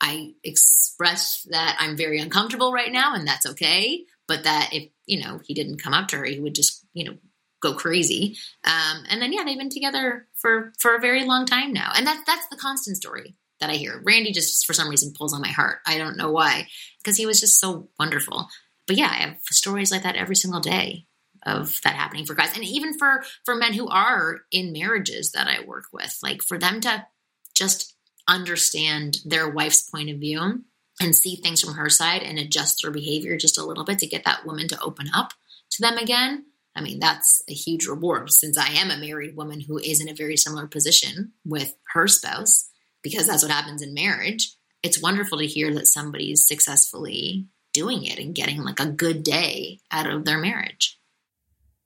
[0.00, 4.04] I expressed that i'm very uncomfortable right now and that's okay.
[4.28, 7.04] But that if you know he didn't come up to her he would just you
[7.04, 7.16] know
[7.62, 8.36] go crazy.
[8.64, 11.92] Um, and then yeah they've been together for for a very long time now.
[11.94, 14.02] And that's that's the constant story that I hear.
[14.04, 15.78] Randy just for some reason pulls on my heart.
[15.86, 16.66] I don't know why,
[16.98, 18.48] because he was just so wonderful.
[18.86, 21.06] But yeah, I have stories like that every single day
[21.46, 25.46] of that happening for guys, and even for for men who are in marriages that
[25.46, 27.06] I work with, like for them to
[27.54, 27.94] just
[28.28, 30.62] understand their wife's point of view
[31.00, 34.06] and see things from her side and adjust their behavior just a little bit to
[34.06, 35.32] get that woman to open up
[35.70, 36.44] to them again.
[36.76, 40.08] I mean, that's a huge reward since I am a married woman who is in
[40.08, 42.69] a very similar position with her spouse
[43.02, 44.54] because that's what happens in marriage.
[44.82, 49.80] It's wonderful to hear that somebody's successfully doing it and getting like a good day
[49.90, 50.98] out of their marriage.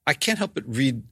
[0.06, 1.02] I can't help but read.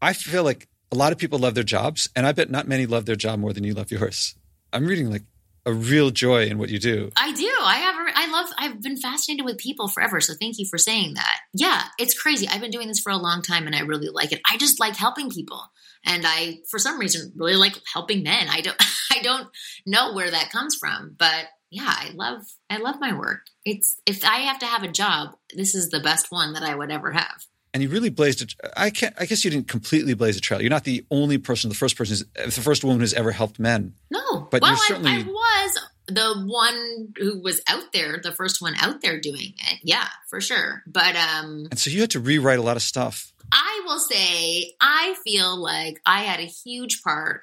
[0.00, 2.86] I feel like a lot of people love their jobs, and I bet not many
[2.86, 4.36] love their job more than you love yours.
[4.72, 5.24] I'm reading like
[5.68, 7.10] a real joy in what you do.
[7.16, 7.52] I do.
[7.62, 7.94] I have.
[8.14, 8.50] I love.
[8.58, 10.20] I've been fascinated with people forever.
[10.20, 11.38] So thank you for saying that.
[11.52, 12.48] Yeah, it's crazy.
[12.48, 14.40] I've been doing this for a long time, and I really like it.
[14.50, 15.62] I just like helping people
[16.04, 18.48] and I, for some reason, really like helping men.
[18.48, 18.76] I don't,
[19.12, 19.48] I don't
[19.86, 23.42] know where that comes from, but yeah, I love, I love my work.
[23.64, 26.74] It's if I have to have a job, this is the best one that I
[26.74, 27.44] would ever have.
[27.74, 28.56] And you really blazed.
[28.62, 29.14] A, I can't.
[29.18, 30.60] I guess you didn't completely blaze a trail.
[30.60, 33.94] You're not the only person, the first person, the first woman who's ever helped men.
[34.10, 35.10] No, but well, certainly...
[35.10, 35.78] I, I was
[36.08, 39.80] the one who was out there, the first one out there doing it.
[39.82, 40.82] Yeah, for sure.
[40.86, 43.32] But um, and so you had to rewrite a lot of stuff.
[43.52, 47.42] I will say, I feel like I had a huge part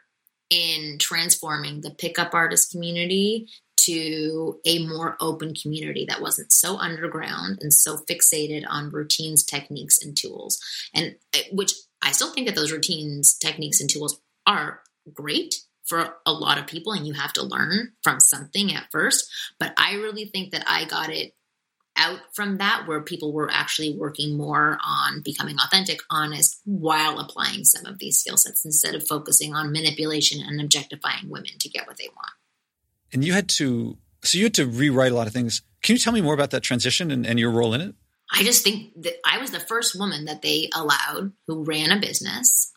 [0.49, 3.47] in transforming the pickup artist community
[3.85, 10.03] to a more open community that wasn't so underground and so fixated on routines, techniques,
[10.03, 10.59] and tools.
[10.93, 11.15] And
[11.51, 14.81] which I still think that those routines, techniques, and tools are
[15.13, 19.29] great for a lot of people, and you have to learn from something at first.
[19.59, 21.33] But I really think that I got it
[21.97, 27.63] out from that where people were actually working more on becoming authentic, honest, while applying
[27.63, 31.87] some of these skill sets instead of focusing on manipulation and objectifying women to get
[31.87, 32.31] what they want.
[33.13, 35.61] And you had to, so you had to rewrite a lot of things.
[35.83, 37.95] Can you tell me more about that transition and, and your role in it?
[38.33, 41.99] I just think that I was the first woman that they allowed who ran a
[41.99, 42.71] business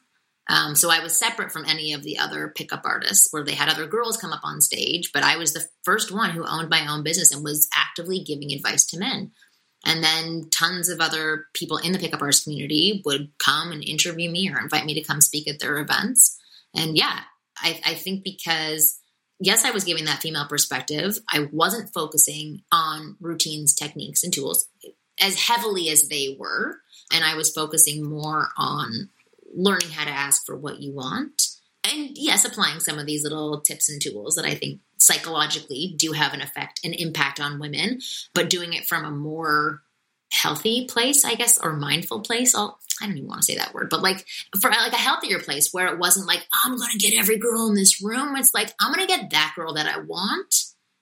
[0.48, 3.68] Um, so I was separate from any of the other pickup artists where they had
[3.68, 6.86] other girls come up on stage, but I was the first one who owned my
[6.90, 9.32] own business and was actively giving advice to men.
[9.84, 14.30] And then tons of other people in the pickup artist community would come and interview
[14.30, 16.36] me or invite me to come speak at their events.
[16.74, 17.20] And yeah,
[17.58, 18.98] I, I think because
[19.40, 21.18] yes, I was giving that female perspective.
[21.28, 24.68] I wasn't focusing on routines, techniques, and tools
[25.20, 26.78] as heavily as they were.
[27.12, 29.08] And I was focusing more on
[29.54, 31.42] learning how to ask for what you want.
[31.84, 36.12] And yes, applying some of these little tips and tools that I think psychologically do
[36.12, 38.00] have an effect, an impact on women,
[38.34, 39.82] but doing it from a more
[40.30, 42.54] healthy place, I guess, or mindful place.
[42.54, 44.26] I'll, I don't even want to say that word, but like
[44.60, 47.68] for like a healthier place where it wasn't like, I'm going to get every girl
[47.68, 48.36] in this room.
[48.36, 50.54] It's like, I'm going to get that girl that I want.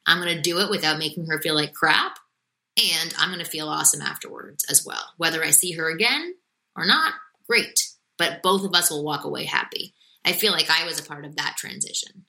[0.07, 2.19] I'm going to do it without making her feel like crap.
[2.79, 5.03] And I'm going to feel awesome afterwards as well.
[5.17, 6.35] Whether I see her again
[6.77, 7.15] or not,
[7.49, 7.83] great.
[8.19, 9.95] But both of us will walk away happy.
[10.25, 12.27] I feel like I was a part of that transition.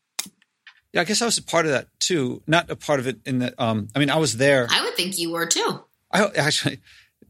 [0.93, 2.41] Yeah, I guess I was a part of that too.
[2.47, 3.55] Not a part of it in that.
[3.57, 4.67] Um, I mean, I was there.
[4.69, 5.81] I would think you were too.
[6.11, 6.79] I actually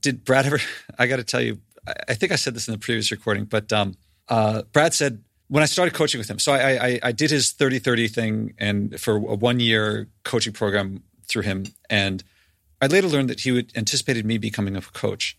[0.01, 0.23] did.
[0.25, 0.59] Brad ever?
[0.99, 1.59] I got to tell you,
[2.07, 3.95] I think I said this in the previous recording, but um,
[4.29, 6.39] uh, Brad said when I started coaching with him.
[6.39, 11.03] So I, I, I did his 30-30 thing and for a one year coaching program
[11.27, 11.65] through him.
[11.89, 12.23] And
[12.81, 15.37] I later learned that he would anticipated me becoming a coach,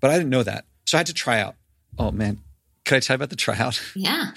[0.00, 0.64] but I didn't know that.
[0.86, 1.56] So I had to try out.
[1.98, 2.38] Oh man,
[2.84, 3.80] can I tell you about the tryout?
[3.94, 4.30] Yeah.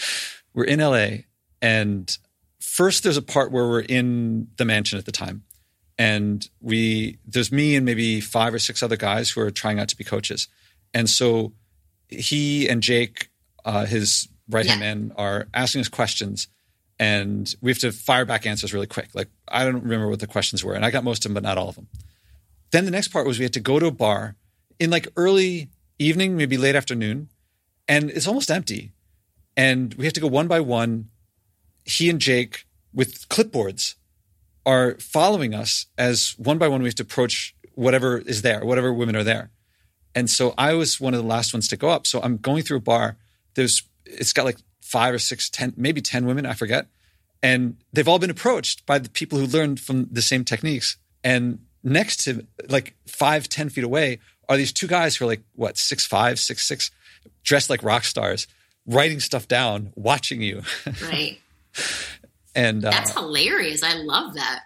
[0.54, 1.24] we're in LA
[1.62, 2.18] and
[2.60, 5.44] first there's a part where we're in the mansion at the time.
[5.98, 9.88] And we there's me and maybe five or six other guys who are trying out
[9.90, 10.48] to be coaches.
[10.94, 11.54] And so
[12.10, 13.30] he and Jake,
[13.64, 14.94] uh, his right hand yeah.
[14.94, 16.48] man, are asking us questions,
[17.00, 19.10] and we have to fire back answers really quick.
[19.14, 21.44] Like I don't remember what the questions were, and I got most of them, but
[21.44, 21.88] not all of them.
[22.72, 24.36] Then the next part was we had to go to a bar
[24.80, 27.30] in like early evening, maybe late afternoon,
[27.88, 28.92] and it's almost empty.
[29.58, 31.10] And we have to go one by one.
[31.86, 33.96] He and Jake with clipboards
[34.66, 38.94] are following us as one by one we have to approach whatever is there, whatever
[38.94, 39.52] women are there.
[40.16, 42.08] And so I was one of the last ones to go up.
[42.08, 43.18] So I'm going through a bar.
[43.56, 46.88] There's it's got like five or six, ten, maybe ten women, I forget.
[47.44, 50.98] And they've all been approached by the people who learned from the same techniques.
[51.24, 55.44] And next to like five, ten feet away are these two guys who are like
[55.54, 56.92] what, six five, six six,
[57.44, 58.48] dressed like rock stars,
[58.86, 60.62] writing stuff down, watching you.
[61.02, 61.40] Right.
[62.56, 63.84] And uh, that's hilarious.
[63.84, 64.64] I love that.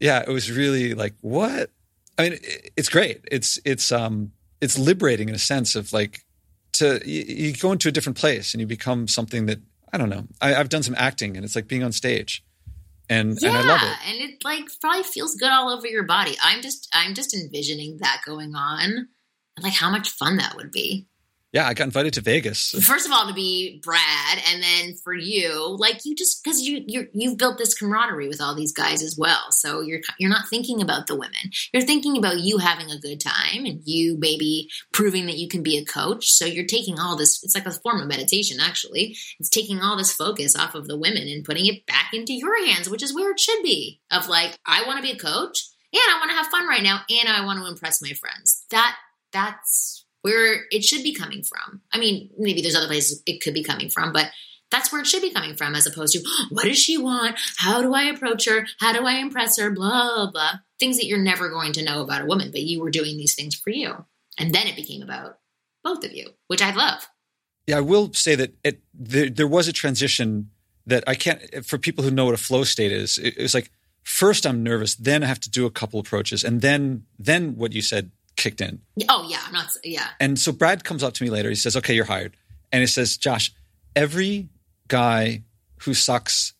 [0.00, 1.70] Yeah, it was really like what?
[2.16, 2.38] I mean,
[2.76, 3.20] it's great.
[3.30, 6.24] It's it's um it's liberating in a sense of like
[6.74, 9.58] to you, you go into a different place and you become something that
[9.92, 10.26] I don't know.
[10.40, 12.44] I, have done some acting and it's like being on stage.
[13.10, 14.08] And, yeah, and I love it.
[14.10, 16.36] And it like probably feels good all over your body.
[16.42, 19.08] I'm just I'm just envisioning that going on.
[19.60, 21.06] Like how much fun that would be
[21.52, 22.70] yeah, I got invited to Vegas.
[22.82, 26.84] First of all, to be Brad, and then for you, like you just because you
[26.86, 29.50] you you've built this camaraderie with all these guys as well.
[29.50, 31.50] So you're you're not thinking about the women.
[31.72, 35.62] You're thinking about you having a good time and you maybe proving that you can
[35.62, 36.26] be a coach.
[36.32, 37.42] So you're taking all this.
[37.42, 39.16] It's like a form of meditation, actually.
[39.40, 42.66] It's taking all this focus off of the women and putting it back into your
[42.66, 44.00] hands, which is where it should be.
[44.10, 46.82] Of like, I want to be a coach, and I want to have fun right
[46.82, 48.64] now, and I want to impress my friends.
[48.70, 48.96] That
[49.32, 51.82] that's where it should be coming from.
[51.92, 54.30] I mean, maybe there's other places it could be coming from, but
[54.70, 57.38] that's where it should be coming from as opposed to what does she want?
[57.56, 58.66] How do I approach her?
[58.80, 59.70] How do I impress her?
[59.70, 60.52] Blah, blah.
[60.78, 63.34] Things that you're never going to know about a woman, but you were doing these
[63.34, 64.04] things for you.
[64.38, 65.38] And then it became about
[65.82, 67.08] both of you, which I love.
[67.66, 70.50] Yeah, I will say that it, there, there was a transition
[70.86, 73.54] that I can't, for people who know what a flow state is, it, it was
[73.54, 73.70] like,
[74.02, 76.42] first I'm nervous, then I have to do a couple approaches.
[76.44, 78.80] And then, then what you said, kicked in.
[79.08, 79.68] Oh yeah, I'm not.
[79.84, 80.06] Yeah.
[80.18, 81.50] And so Brad comes up to me later.
[81.50, 82.36] He says, "Okay, you're hired."
[82.72, 83.52] And he says, "Josh,
[83.94, 84.48] every
[84.86, 85.42] guy
[85.82, 86.54] who sucks,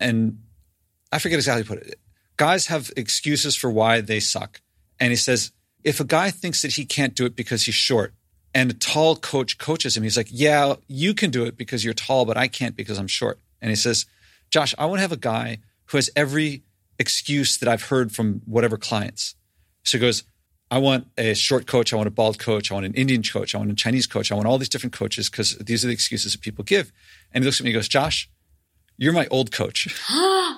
[0.00, 0.40] and
[1.12, 2.00] I forget exactly put it.
[2.36, 4.60] Guys have excuses for why they suck."
[4.98, 5.52] And he says,
[5.84, 8.14] "If a guy thinks that he can't do it because he's short,
[8.52, 11.94] and a tall coach coaches him, he's like, "Yeah, you can do it because you're
[11.94, 14.06] tall, but I can't because I'm short." And he says,
[14.50, 16.64] "Josh, I want to have a guy who has every
[16.98, 19.34] excuse that I've heard from whatever clients."
[19.84, 20.24] So he goes,
[20.70, 21.92] I want a short coach.
[21.92, 22.70] I want a bald coach.
[22.70, 23.54] I want an Indian coach.
[23.54, 24.30] I want a Chinese coach.
[24.30, 26.92] I want all these different coaches because these are the excuses that people give.
[27.32, 28.30] And he looks at me and goes, Josh,
[28.96, 29.88] you're my old coach.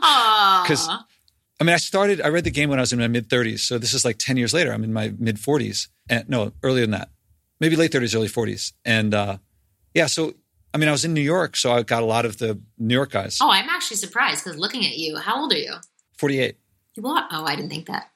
[0.63, 3.29] Because, I mean, I started, I read the game when I was in my mid
[3.29, 3.61] 30s.
[3.61, 4.73] So this is like 10 years later.
[4.73, 5.89] I'm in my mid 40s.
[6.09, 7.11] And no, earlier than that,
[7.61, 8.73] maybe late 30s, early 40s.
[8.85, 9.39] And uh,
[9.95, 10.35] yeah, so
[10.73, 12.95] I mean, I was in New York, so I got a lot of the New
[12.95, 13.39] York guys.
[13.41, 15.75] Oh, I'm actually surprised because looking at you, how old are you?
[16.19, 16.57] 48.
[16.97, 17.27] What?
[17.33, 18.11] Oh, I didn't think that.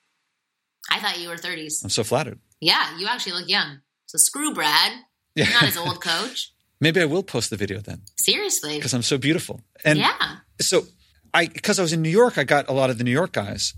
[0.90, 1.82] I thought you were 30s.
[1.84, 2.38] I'm so flattered.
[2.60, 3.80] Yeah, you actually look young.
[4.06, 4.92] So screw Brad.
[5.36, 5.46] Yeah.
[5.46, 6.52] You're not his old coach.
[6.80, 8.76] Maybe I will post the video then Seriously.
[8.76, 9.60] because I'm so beautiful.
[9.84, 10.36] And yeah.
[10.60, 10.84] so
[11.32, 13.32] I because I was in New York, I got a lot of the New York
[13.32, 13.74] guys,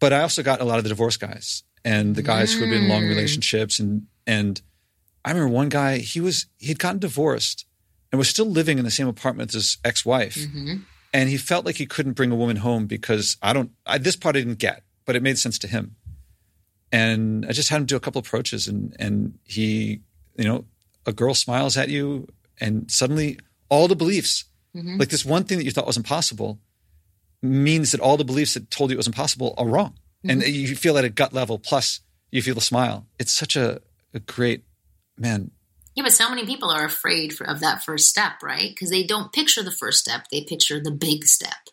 [0.00, 2.70] but I also got a lot of the divorce guys and the guys who had
[2.70, 3.08] been in long Mm.
[3.10, 4.60] relationships and and
[5.24, 7.66] I remember one guy he was he'd gotten divorced
[8.10, 10.78] and was still living in the same apartment as his ex-wife hmm
[11.12, 14.16] and he felt like he couldn't bring a woman home because I don't I, this
[14.16, 15.94] part I didn't get but it made sense to him
[16.92, 20.00] and I just had him do a couple approaches and and he
[20.36, 20.64] you know
[21.06, 22.28] a girl smiles at you
[22.60, 23.38] and suddenly
[23.68, 26.60] all the beliefs hmm like this one thing that you thought was impossible
[27.42, 29.94] means that all the beliefs that told you it was impossible are wrong.
[30.22, 33.06] And you feel at a gut level, plus you feel the smile.
[33.18, 33.80] It's such a,
[34.12, 34.64] a great
[35.16, 35.50] man.
[35.94, 38.68] Yeah, but so many people are afraid for, of that first step, right?
[38.68, 41.68] Because they don't picture the first step; they picture the big step,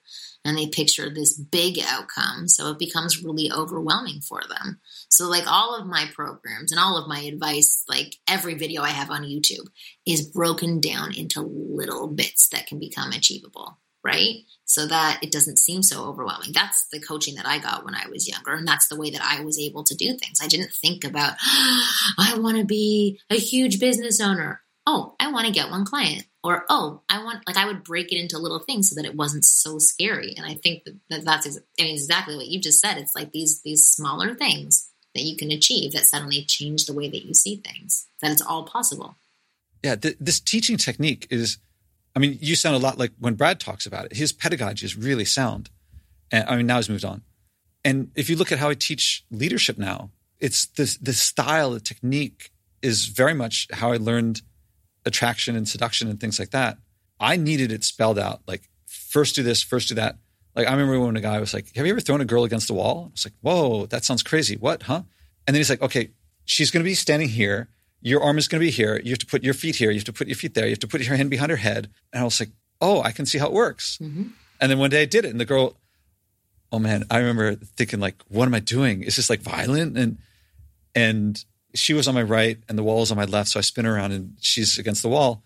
[0.46, 2.48] and they picture this big outcome.
[2.48, 4.80] So it becomes really overwhelming for them.
[5.10, 8.90] So, like all of my programs and all of my advice, like every video I
[8.90, 9.68] have on YouTube,
[10.06, 14.38] is broken down into little bits that can become achievable, right?
[14.66, 16.52] So that it doesn't seem so overwhelming.
[16.54, 19.22] That's the coaching that I got when I was younger, and that's the way that
[19.24, 20.40] I was able to do things.
[20.42, 24.62] I didn't think about, I want to be a huge business owner.
[24.86, 26.26] Oh, I want to get one client.
[26.48, 29.18] Or, oh, I want, like, I would break it into little things so that it
[29.18, 30.34] wasn't so scary.
[30.38, 32.98] And I think that, that that's ex- I mean, exactly what you just said.
[32.98, 37.10] It's like these, these smaller things that you can achieve that suddenly change the way
[37.10, 39.18] that you see things, that it's all possible.
[39.84, 41.58] Yeah, th- this teaching technique is,
[42.16, 44.16] I mean, you sound a lot like when Brad talks about it.
[44.16, 45.70] His pedagogy is really sound.
[46.32, 47.24] And I mean, now he's moved on.
[47.84, 51.82] And if you look at how I teach leadership now, it's this the style, the
[51.82, 54.44] technique is very much how I learned
[55.08, 56.78] attraction and seduction and things like that.
[57.20, 60.18] I needed it spelled out, like first do this, first do that.
[60.56, 62.70] Like I remember when a guy was like, "Have you ever thrown a girl against
[62.70, 64.56] a wall?" I was like, "Whoa, that sounds crazy.
[64.56, 65.04] What, huh?"
[65.46, 66.10] And then he's like, "Okay,
[66.46, 67.70] she's going to be standing here.
[68.02, 69.00] Your arm is going to be here.
[69.04, 69.90] You have to put your feet here.
[69.92, 70.66] You have to put your feet there.
[70.66, 72.50] You have to put your hand behind her head." And I was like,
[72.82, 74.32] "Oh, I can see how it works." Mhm.
[74.60, 75.78] And then one day I did it, and the girl,
[76.72, 79.04] oh man, I remember thinking like, "What am I doing?
[79.04, 80.18] Is this like violent?" And
[80.96, 81.44] and
[81.78, 83.86] she was on my right, and the wall is on my left, so I spin
[83.86, 85.44] around, and she's against the wall.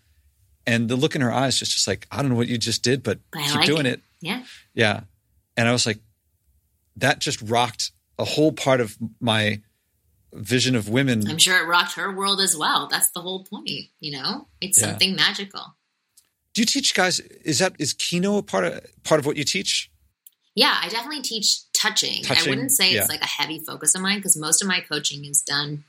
[0.68, 2.84] And the look in her eyes was just like, I don't know what you just
[2.84, 3.94] did, but But keep like doing it.
[3.94, 4.02] it.
[4.22, 4.44] Yeah.
[4.74, 5.02] Yeah.
[5.58, 6.00] And I was like,
[6.98, 9.62] that just rocked a whole part of my
[10.34, 11.28] vision of women.
[11.28, 12.88] I'm sure it rocked her world as well.
[12.88, 13.70] That's the whole point,
[14.00, 14.48] you know?
[14.62, 14.90] It's Yeah.
[14.90, 15.76] something magical.
[16.54, 17.20] Do you teach guys?
[17.20, 19.90] Is that is Kino a part of part of what you teach?
[20.54, 22.24] Yeah, I definitely teach touching.
[22.30, 23.00] I wouldn't say yeah.
[23.02, 25.86] it's like a heavy focus of mine because most of my coaching is done.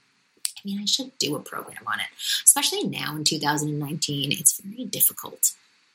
[0.64, 2.06] I mean, I should do a program on it,
[2.44, 4.32] especially now in 2019.
[4.32, 5.52] It's very difficult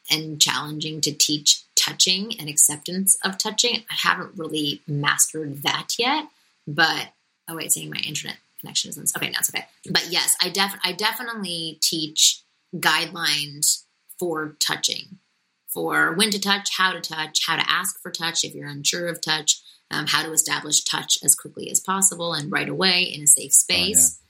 [0.10, 3.84] and challenging to teach touching and acceptance of touching.
[3.90, 6.28] I haven't really mastered that yet,
[6.68, 7.10] but
[7.48, 9.30] oh wait, saying my internet connection isn't okay.
[9.30, 9.66] Now it's okay.
[9.90, 12.42] But yes, I def I definitely teach
[12.76, 13.84] guidelines
[14.20, 15.20] for touching
[15.68, 19.08] for when to touch, how to touch, how to ask for touch if you're unsure
[19.08, 19.62] of touch,
[19.92, 23.54] um, how to establish touch as quickly as possible and right away in a safe
[23.54, 24.20] space.
[24.20, 24.27] yeah.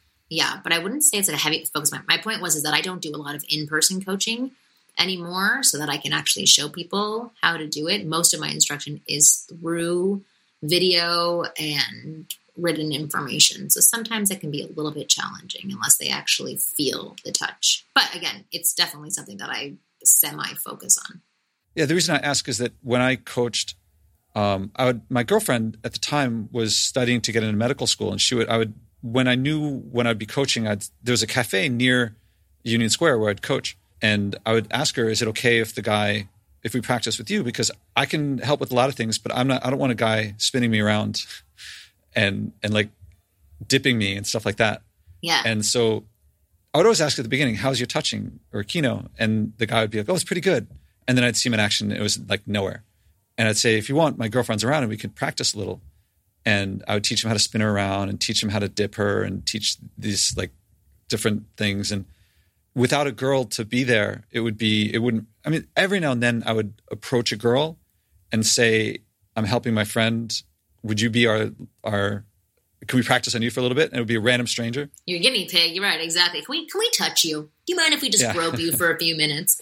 [0.63, 1.91] But I wouldn't say it's a heavy focus.
[1.91, 4.51] My, my point was is that I don't do a lot of in-person coaching
[4.99, 8.05] anymore, so that I can actually show people how to do it.
[8.05, 10.23] Most of my instruction is through
[10.61, 13.69] video and written information.
[13.69, 17.85] So sometimes it can be a little bit challenging unless they actually feel the touch.
[17.93, 19.73] But again, it's definitely something that I
[20.03, 21.21] semi focus on.
[21.75, 23.75] Yeah, the reason I ask is that when I coached,
[24.33, 28.11] um, I would my girlfriend at the time was studying to get into medical school,
[28.11, 28.73] and she would I would
[29.11, 32.15] when I knew when I'd be coaching, I'd there was a cafe near
[32.63, 35.81] Union Square where I'd coach, and I would ask her, "Is it okay if the
[35.81, 36.27] guy
[36.63, 37.43] if we practice with you?
[37.43, 39.65] Because I can help with a lot of things, but I'm not.
[39.65, 41.25] I don't want a guy spinning me around
[42.15, 42.89] and and like
[43.65, 44.81] dipping me and stuff like that.
[45.21, 45.41] Yeah.
[45.45, 46.03] And so
[46.73, 49.81] I would always ask at the beginning, "How's your touching or kino?" And the guy
[49.81, 50.67] would be like, "Oh, it's pretty good."
[51.07, 51.91] And then I'd see him in action.
[51.91, 52.83] It was like nowhere.
[53.37, 55.81] And I'd say, "If you want, my girlfriend's around, and we could practice a little."
[56.47, 58.69] And I would teach him how to spin her around, and teach him how to
[58.69, 60.51] dip her, and teach these like
[61.09, 61.91] different things.
[61.91, 62.05] And
[62.73, 65.25] without a girl to be there, it would be it wouldn't.
[65.45, 67.65] I mean, every now and then I would approach a girl
[68.31, 68.99] and say,
[69.35, 70.25] "I'm helping my friend.
[70.83, 71.51] Would you be our
[71.83, 72.23] our
[72.87, 73.89] can we practice on you for a little bit?
[73.89, 74.89] And it would be a random stranger.
[75.05, 75.75] You're a guinea pig.
[75.75, 75.99] You're right.
[75.99, 76.39] Exactly.
[76.41, 77.49] Can we can we touch you?
[77.65, 78.33] Do you mind if we just Yeah.
[78.33, 79.59] grope you for a few minutes?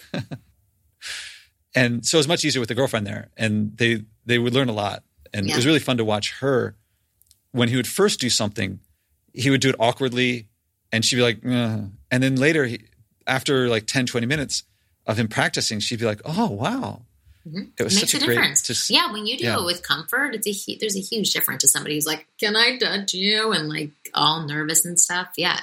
[1.73, 3.29] And so it was much easier with the girlfriend there.
[3.37, 5.03] And they they would learn a lot.
[5.35, 5.53] And Yeah.
[5.53, 6.75] it was really fun to watch her
[7.51, 8.79] when he would first do something,
[9.33, 10.47] he would do it awkwardly
[10.91, 12.79] and she'd be like, "Ugh." and then later he,
[13.27, 14.63] after like 10, 20 minutes
[15.05, 17.01] of him practicing, she'd be like, oh, wow.
[17.47, 17.71] Mhm.
[17.77, 18.61] It was It makes such a difference.
[18.65, 19.57] just, yeah, when you do yeah.
[19.59, 22.77] it with comfort, it's a there's a huge difference to somebody who's like, "Can I
[22.77, 25.27] touch you?" and like all nervous and stuff.
[25.37, 25.61] Yeah,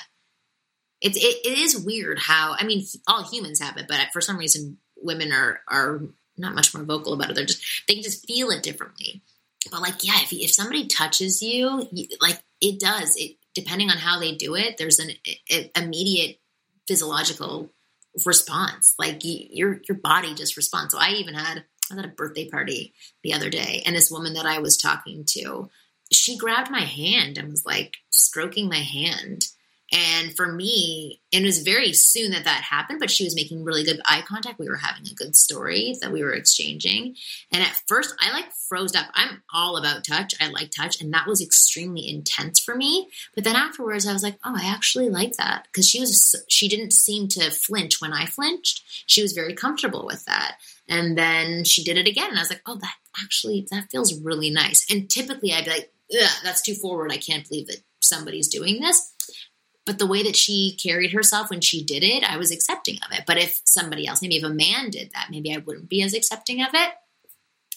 [1.00, 4.38] It's it, it is weird how I mean all humans have it, but for some
[4.38, 6.00] reason women are are
[6.36, 7.34] not much more vocal about it.
[7.34, 9.20] They're just they just feel it differently.
[9.70, 13.16] But like, yeah, if if somebody touches you, you like it does.
[13.16, 16.38] It depending on how they do it, there's an it, immediate
[16.88, 17.70] physiological
[18.26, 18.94] response.
[18.98, 20.92] Like you, your your body just responds.
[20.92, 24.34] So I even had I at a birthday party the other day, and this woman
[24.34, 25.70] that I was talking to,
[26.10, 29.46] she grabbed my hand and was like stroking my hand
[29.92, 33.84] and for me, it was very soon that that happened, but she was making really
[33.84, 34.58] good eye contact.
[34.58, 37.14] We were having a good story that we were exchanging.
[37.52, 39.06] And at first, I like froze up.
[39.12, 40.34] I'm all about touch.
[40.40, 41.02] I like touch.
[41.02, 43.10] And that was extremely intense for me.
[43.34, 45.64] But then afterwards, I was like, oh, I actually like that.
[45.64, 48.82] Because she was, she didn't seem to flinch when I flinched.
[49.06, 50.56] She was very comfortable with that.
[50.88, 52.30] And then she did it again.
[52.30, 54.86] And I was like, oh, that actually, that feels really nice.
[54.90, 55.92] And typically I'd be like,
[56.42, 57.12] that's too forward.
[57.12, 59.11] I can't believe that somebody's doing this
[59.84, 63.16] but the way that she carried herself when she did it, I was accepting of
[63.16, 63.24] it.
[63.26, 66.14] But if somebody else, maybe if a man did that, maybe I wouldn't be as
[66.14, 66.90] accepting of it.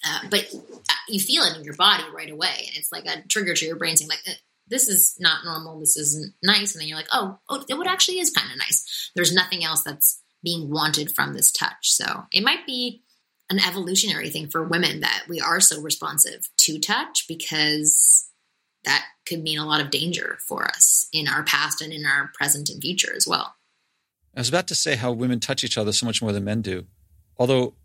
[0.08, 3.22] Uh, but uh, you feel it in your body right away, and it's like a
[3.28, 4.34] trigger to your brain saying, like, uh,
[4.68, 5.80] "This is not normal.
[5.80, 9.12] This isn't nice." And then you're like, "Oh, oh, it actually is kind of nice."
[9.16, 13.02] There's nothing else that's being wanted from this touch, so it might be
[13.50, 18.25] an evolutionary thing for women that we are so responsive to touch because
[18.86, 22.32] that could mean a lot of danger for us in our past and in our
[22.34, 23.56] present and future as well.
[24.36, 26.62] I was about to say how women touch each other so much more than men
[26.62, 26.86] do.
[27.38, 27.76] Although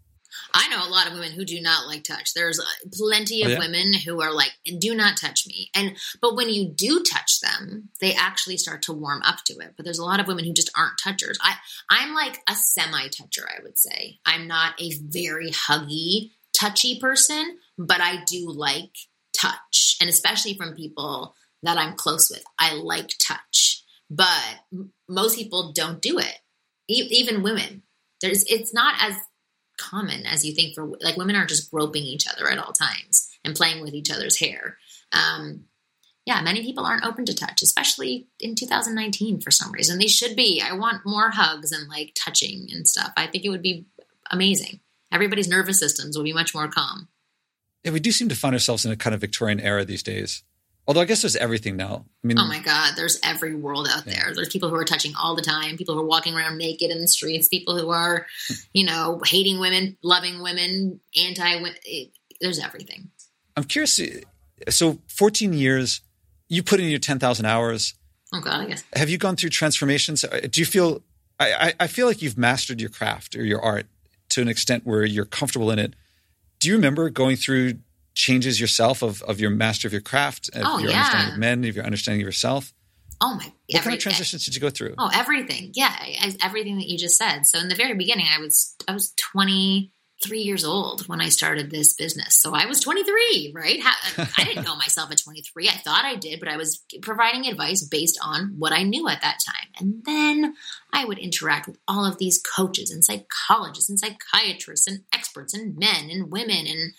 [0.54, 2.34] I know a lot of women who do not like touch.
[2.34, 3.58] There's uh, plenty of oh, yeah?
[3.58, 7.88] women who are like, "Do not touch me." And but when you do touch them,
[8.00, 9.74] they actually start to warm up to it.
[9.76, 11.38] But there's a lot of women who just aren't touchers.
[11.42, 11.56] I
[11.88, 14.18] I'm like a semi toucher, I would say.
[14.24, 18.96] I'm not a very huggy, touchy person, but I do like
[19.32, 22.42] touch, and especially from people that I'm close with.
[22.58, 26.38] I like touch, but m- most people don't do it.
[26.88, 27.82] E- even women,
[28.20, 29.14] there's it's not as
[29.78, 30.74] common as you think.
[30.74, 34.10] For like women are just groping each other at all times and playing with each
[34.10, 34.78] other's hair.
[35.12, 35.64] Um,
[36.26, 39.98] yeah, many people aren't open to touch, especially in 2019 for some reason.
[39.98, 40.62] They should be.
[40.64, 43.12] I want more hugs and like touching and stuff.
[43.16, 43.86] I think it would be
[44.30, 44.80] amazing.
[45.12, 47.08] Everybody's nervous systems will be much more calm.
[47.84, 50.42] Yeah, we do seem to find ourselves in a kind of Victorian era these days.
[50.86, 52.04] Although I guess there's everything now.
[52.24, 54.14] I mean, oh my God, there's every world out yeah.
[54.14, 54.34] there.
[54.34, 57.00] There's people who are touching all the time, people who are walking around naked in
[57.00, 58.26] the streets, people who are,
[58.72, 61.62] you know, hating women, loving women, anti
[62.40, 63.10] There's everything.
[63.56, 64.00] I'm curious.
[64.68, 66.00] So, 14 years,
[66.48, 67.94] you put in your 10,000 hours.
[68.32, 68.84] Oh God, I guess.
[68.94, 70.24] Have you gone through transformations?
[70.24, 71.02] Uh, do you feel?
[71.38, 73.86] I, I feel like you've mastered your craft or your art
[74.30, 75.94] to an extent where you're comfortable in it
[76.60, 77.74] do you remember going through
[78.14, 80.98] changes yourself of, of your master of your craft, of oh, your yeah.
[80.98, 82.72] understanding of men, of your understanding of yourself?
[83.22, 83.44] Oh my!
[83.44, 84.94] What every, kind of transitions did you go through?
[84.96, 85.72] Oh, everything.
[85.74, 85.94] Yeah,
[86.40, 87.44] everything that you just said.
[87.44, 89.92] So in the very beginning, I was I was twenty
[90.22, 92.40] three years old when I started this business.
[92.40, 93.80] So I was 23, right?
[94.36, 95.68] I didn't know myself at 23.
[95.68, 99.22] I thought I did, but I was providing advice based on what I knew at
[99.22, 99.68] that time.
[99.78, 100.54] And then
[100.92, 105.78] I would interact with all of these coaches and psychologists and psychiatrists and experts and
[105.78, 106.92] men and women and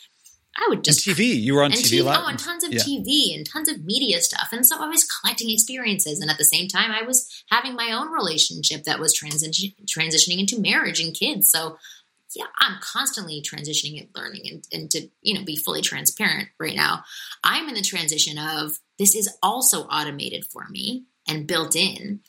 [0.57, 1.41] I would just and TV.
[1.41, 2.23] You were on TV, TV, a lot.
[2.23, 2.81] Oh, and tons of yeah.
[2.81, 4.49] TV and tons of media stuff.
[4.51, 7.91] And so I was collecting experiences, and at the same time, I was having my
[7.93, 11.49] own relationship that was transi- transitioning into marriage and kids.
[11.49, 11.77] So
[12.35, 16.75] yeah, I'm constantly transitioning and learning and, and to, you know, be fully transparent right
[16.75, 17.03] now.
[17.43, 22.21] I'm in the transition of this is also automated for me and built in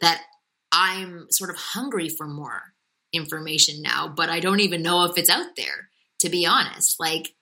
[0.00, 0.22] that
[0.70, 2.74] I'm sort of hungry for more
[3.12, 5.90] information now, but I don't even know if it's out there,
[6.20, 6.98] to be honest.
[6.98, 7.34] Like,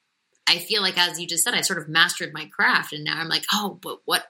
[0.49, 3.19] I feel like, as you just said, I sort of mastered my craft and now
[3.19, 4.25] I'm like, oh, but what,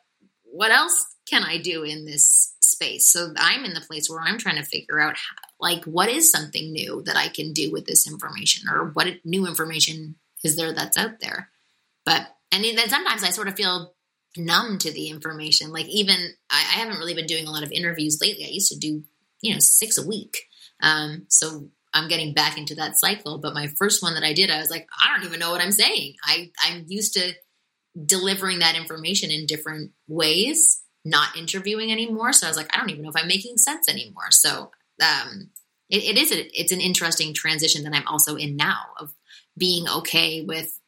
[0.44, 3.08] what else can I do in this space?
[3.08, 6.30] So I'm in the place where I'm trying to figure out how, like what is
[6.30, 10.72] something new that I can do with this information or what new information is there
[10.72, 11.50] that's out there.
[12.04, 13.94] But and then sometimes I sort of feel
[14.36, 15.72] numb to the information.
[15.72, 16.16] Like even
[16.50, 18.44] I, I haven't really been doing a lot of interviews lately.
[18.44, 19.02] I used to do
[19.42, 20.46] you know six a week.
[20.82, 23.38] Um, so I'm getting back into that cycle.
[23.38, 25.60] But my first one that I did, I was like, I don't even know what
[25.60, 26.14] I'm saying.
[26.24, 27.32] I I'm used to
[28.06, 32.32] delivering that information in different ways, not interviewing anymore.
[32.32, 34.30] So I was like, I don't even know if I'm making sense anymore.
[34.30, 34.70] So
[35.00, 35.50] um,
[35.88, 39.12] it, it is a, it's an interesting transition that I'm also in now of
[39.56, 40.78] being okay with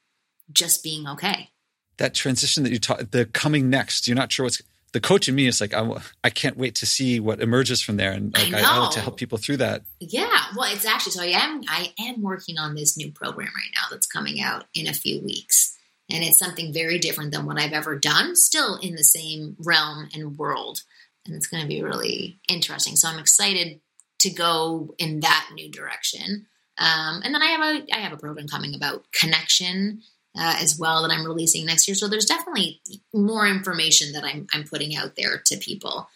[0.50, 1.50] just being okay.
[1.98, 5.34] That transition that you talk, the coming next, you're not sure what's the coach in
[5.34, 5.88] me is like, I,
[6.22, 8.12] I can't wait to see what emerges from there.
[8.12, 9.82] And like, I, I, like to help people through that.
[10.00, 10.42] Yeah.
[10.54, 13.86] Well, it's actually, so I am, I am working on this new program right now
[13.90, 15.74] that's coming out in a few weeks.
[16.10, 20.10] And it's something very different than what I've ever done, still in the same realm
[20.14, 20.82] and world
[21.24, 22.96] and it's going to be really interesting.
[22.96, 23.80] So I'm excited
[24.22, 26.46] to go in that new direction.
[26.78, 30.02] Um, and then I have a I have a program coming about connection
[30.36, 31.94] uh, as well that I'm releasing next year.
[31.94, 32.80] So there's definitely
[33.12, 36.08] more information that I'm I'm putting out there to people.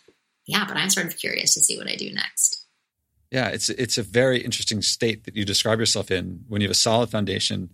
[0.46, 2.64] Yeah, but I'm sort of curious to see what I do next.
[3.30, 6.72] Yeah, it's it's a very interesting state that you describe yourself in when you have
[6.72, 7.70] a solid foundation.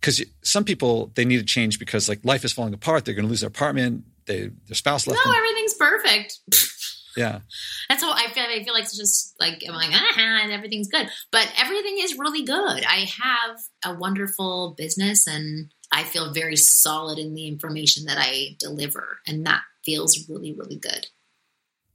[0.00, 3.04] Because some people they need to change because like life is falling apart.
[3.04, 4.04] They're going to lose their apartment.
[4.26, 5.20] They their spouse left.
[5.24, 5.38] No, them.
[5.38, 6.40] everything's perfect.
[7.18, 7.40] Yeah.
[7.88, 8.44] That's what I feel.
[8.44, 12.16] I feel like it's just like I'm like ah, and everything's good, but everything is
[12.16, 12.84] really good.
[12.84, 18.56] I have a wonderful business, and I feel very solid in the information that I
[18.60, 21.08] deliver, and that feels really, really good.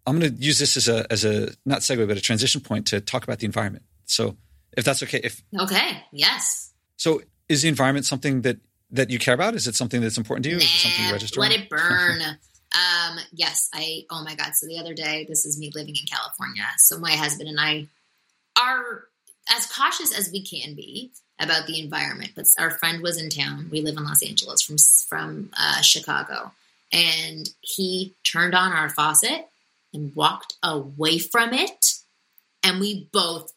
[0.05, 2.87] I'm going to use this as a as a not segue, but a transition point
[2.87, 3.85] to talk about the environment.
[4.05, 4.35] So,
[4.75, 6.73] if that's okay, if okay, yes.
[6.97, 8.57] So, is the environment something that
[8.91, 9.55] that you care about?
[9.55, 10.57] Is it something that's important to you?
[10.57, 11.39] Nah, is it something you register?
[11.39, 11.59] Let on?
[11.59, 12.21] it burn.
[12.73, 14.55] Um, yes, I, oh my God.
[14.55, 16.65] So the other day, this is me living in California.
[16.77, 17.87] So my husband and I
[18.59, 19.05] are
[19.55, 22.31] as cautious as we can be about the environment.
[22.35, 23.69] But our friend was in town.
[23.71, 26.51] We live in Los Angeles from, from uh, Chicago.
[26.91, 29.47] And he turned on our faucet
[29.93, 31.93] and walked away from it.
[32.63, 33.51] And we both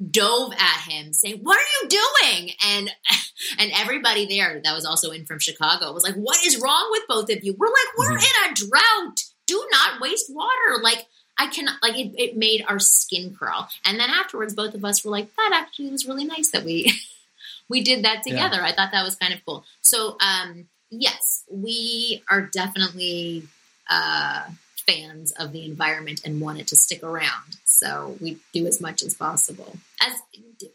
[0.00, 2.90] dove at him saying, "What are you doing?" And
[3.58, 7.02] and everybody there that was also in from Chicago was like, "What is wrong with
[7.08, 8.46] both of you?" We're like, "We're mm-hmm.
[8.46, 9.20] in a drought.
[9.46, 11.06] Do not waste water." Like
[11.38, 13.68] I cannot like it, it made our skin crawl.
[13.84, 16.92] And then afterwards both of us were like, "That actually was really nice that we
[17.68, 18.66] we did that together." Yeah.
[18.66, 19.64] I thought that was kind of cool.
[19.80, 23.48] So, um yes, we are definitely
[23.88, 24.44] uh
[24.80, 27.56] fans of the environment and want it to stick around.
[27.64, 29.76] So we do as much as possible.
[30.00, 30.14] As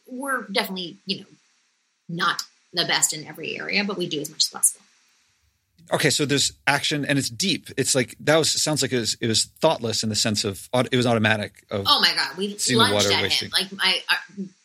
[0.07, 1.25] we're definitely, you know,
[2.07, 2.43] not
[2.73, 4.85] the best in every area, but we do as much as possible.
[5.93, 7.69] Okay, so there's action and it's deep.
[7.77, 10.67] It's like that was sounds like it was it was thoughtless in the sense of
[10.73, 11.63] it was automatic.
[11.69, 13.49] Of oh my god, we lunged at wasting.
[13.49, 13.51] him.
[13.53, 13.99] Like my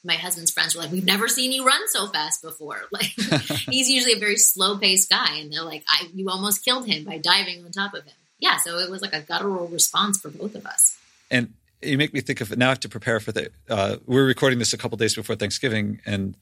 [0.03, 3.05] my husband's friends were like, "We've never seen you run so fast before." Like
[3.69, 7.05] he's usually a very slow paced guy, and they're like, "I you almost killed him
[7.05, 10.31] by diving on top of him." Yeah, so it was like a guttural response for
[10.31, 10.99] both of us.
[11.31, 12.67] And you make me think of it now.
[12.67, 13.51] I have to prepare for the.
[13.69, 16.37] Uh, we're recording this a couple days before Thanksgiving, and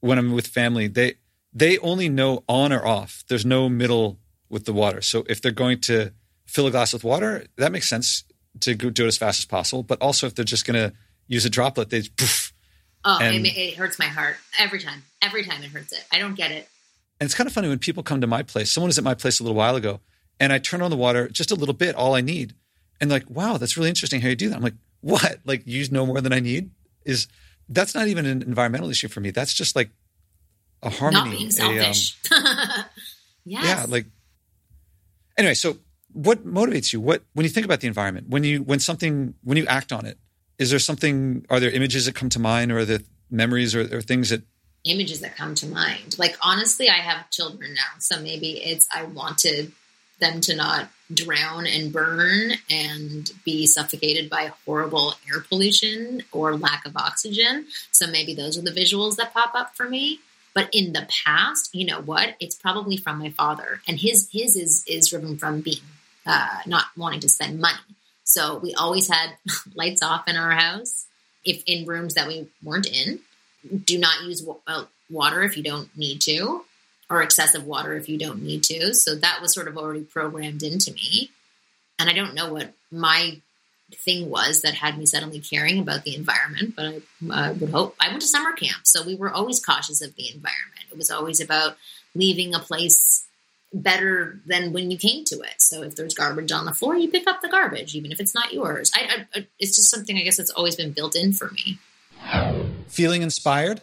[0.00, 1.14] when I'm with family, they
[1.52, 3.24] they only know on or off.
[3.28, 4.18] There's no middle
[4.48, 5.00] with the water.
[5.00, 6.12] So if they're going to
[6.46, 8.24] fill a glass with water, that makes sense
[8.60, 9.82] to go, do it as fast as possible.
[9.82, 12.52] But also if they're just going to use a droplet, they poof.
[13.04, 15.02] Oh, and, it, it hurts my heart every time.
[15.22, 16.04] Every time it hurts it.
[16.12, 16.68] I don't get it.
[17.20, 18.70] And it's kind of funny when people come to my place.
[18.70, 20.00] Someone was at my place a little while ago,
[20.38, 22.54] and I turn on the water just a little bit, all I need.
[23.00, 24.56] And like, wow, that's really interesting how you do that.
[24.56, 25.38] I'm like, what?
[25.44, 26.70] Like use no more than I need?
[27.04, 27.28] Is
[27.68, 29.30] that's not even an environmental issue for me.
[29.30, 29.90] That's just like
[30.82, 31.30] a harmony.
[31.30, 32.16] Not being selfish.
[32.30, 32.44] A, um,
[33.44, 33.64] yes.
[33.64, 34.06] Yeah, like
[35.36, 35.78] anyway, so
[36.12, 37.00] what motivates you?
[37.00, 40.06] What when you think about the environment, when you when something when you act on
[40.06, 40.18] it,
[40.58, 43.82] is there something are there images that come to mind or are there memories or,
[43.96, 44.42] or things that
[44.84, 46.16] images that come to mind?
[46.18, 49.70] Like honestly, I have children now, so maybe it's I want to
[50.18, 56.84] them to not drown and burn and be suffocated by horrible air pollution or lack
[56.86, 57.66] of oxygen.
[57.92, 60.20] So maybe those are the visuals that pop up for me.
[60.54, 62.34] But in the past, you know what?
[62.40, 65.82] It's probably from my father, and his his is is driven from being
[66.24, 67.76] uh, not wanting to spend money.
[68.24, 69.36] So we always had
[69.74, 71.04] lights off in our house.
[71.44, 73.20] If in rooms that we weren't in,
[73.84, 74.42] do not use
[75.10, 76.64] water if you don't need to
[77.08, 78.94] or excessive water if you don't need to.
[78.94, 81.30] So that was sort of already programmed into me.
[81.98, 83.40] And I don't know what my
[83.94, 88.08] thing was that had me suddenly caring about the environment, but I would hope I
[88.08, 88.80] went to summer camp.
[88.84, 90.86] So we were always cautious of the environment.
[90.90, 91.76] It was always about
[92.14, 93.24] leaving a place
[93.72, 95.60] better than when you came to it.
[95.60, 98.34] So if there's garbage on the floor, you pick up the garbage, even if it's
[98.34, 98.90] not yours.
[98.94, 101.78] I, I, it's just something I guess that's always been built in for me.
[102.88, 103.82] Feeling inspired?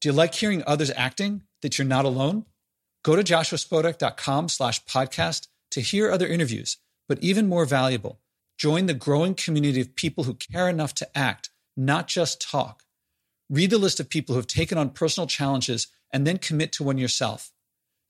[0.00, 2.46] Do you like hearing others acting that you're not alone?
[3.04, 8.18] Go to joshuaspodek.com slash podcast to hear other interviews, but even more valuable,
[8.56, 12.84] join the growing community of people who care enough to act, not just talk.
[13.50, 16.82] Read the list of people who have taken on personal challenges and then commit to
[16.82, 17.52] one yourself.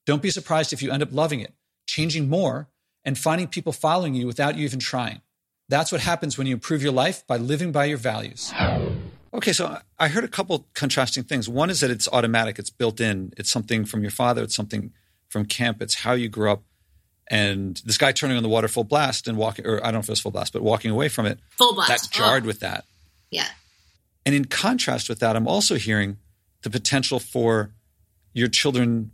[0.07, 1.55] Don't be surprised if you end up loving it,
[1.89, 2.69] changing more,
[3.05, 5.23] and finding people following you without you even trying.
[5.69, 8.53] That's what happens when you improve your life by living by your values.
[9.35, 11.49] Okay, so I heard a couple contrasting things.
[11.49, 14.93] One is that it's automatic, it's built in, it's something from your father, it's something
[15.29, 16.63] from camp, it's how you grew up.
[17.29, 19.99] And this guy turning on the water full blast and walking, or I don't know
[20.01, 22.47] if it was full blast, but walking away from it, full blast, that jarred oh.
[22.47, 22.85] with that.
[23.31, 23.49] Yeah.
[24.25, 26.19] And in contrast with that, I'm also hearing
[26.63, 27.73] the potential for
[28.35, 29.11] your children.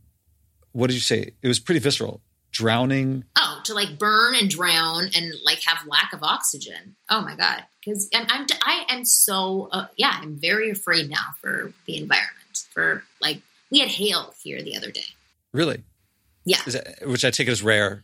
[0.73, 1.33] What did you say?
[1.41, 2.21] It was pretty visceral.
[2.53, 3.25] Drowning.
[3.39, 6.97] Oh no, to like burn and drown and like have lack of oxygen.
[7.09, 11.35] Oh my god, because I'm, I'm I am so uh, yeah, I'm very afraid now
[11.41, 12.67] for the environment.
[12.73, 13.41] For like,
[13.71, 15.07] we had hail here the other day.
[15.53, 15.83] Really?
[16.45, 16.61] Yeah.
[16.67, 18.03] That, which I take as rare.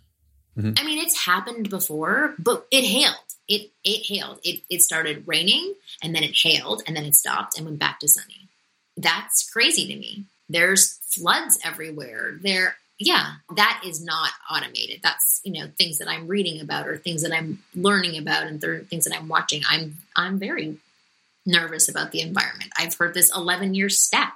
[0.57, 0.73] Mm-hmm.
[0.79, 3.15] I mean, it's happened before, but it hailed.
[3.49, 4.41] It it hailed.
[4.43, 8.01] It it started raining and then it hailed and then it stopped and went back
[8.01, 8.49] to sunny.
[8.97, 10.25] That's crazy to me.
[10.49, 12.39] There's floods everywhere.
[12.41, 15.01] There yeah, that is not automated.
[15.03, 18.61] That's you know things that I'm reading about or things that I'm learning about and
[18.61, 19.63] th- things that I'm watching.
[19.69, 20.79] I'm I'm very
[21.45, 22.73] nervous about the environment.
[22.77, 24.33] I've heard this 11 year stat.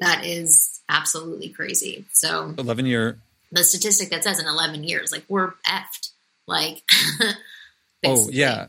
[0.00, 2.04] That is absolutely crazy.
[2.12, 3.18] So 11 year
[3.50, 6.10] the statistic that says in 11 years, like we're effed.
[6.46, 6.82] Like
[8.04, 8.68] oh yeah.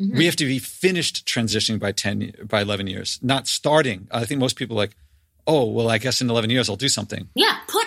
[0.00, 0.16] Mm-hmm.
[0.16, 4.08] We have to be finished transitioning by 10 by 11 years, not starting.
[4.10, 4.96] I think most people like,
[5.46, 7.28] oh, well, I guess in 11 years I'll do something.
[7.34, 7.86] Yeah, put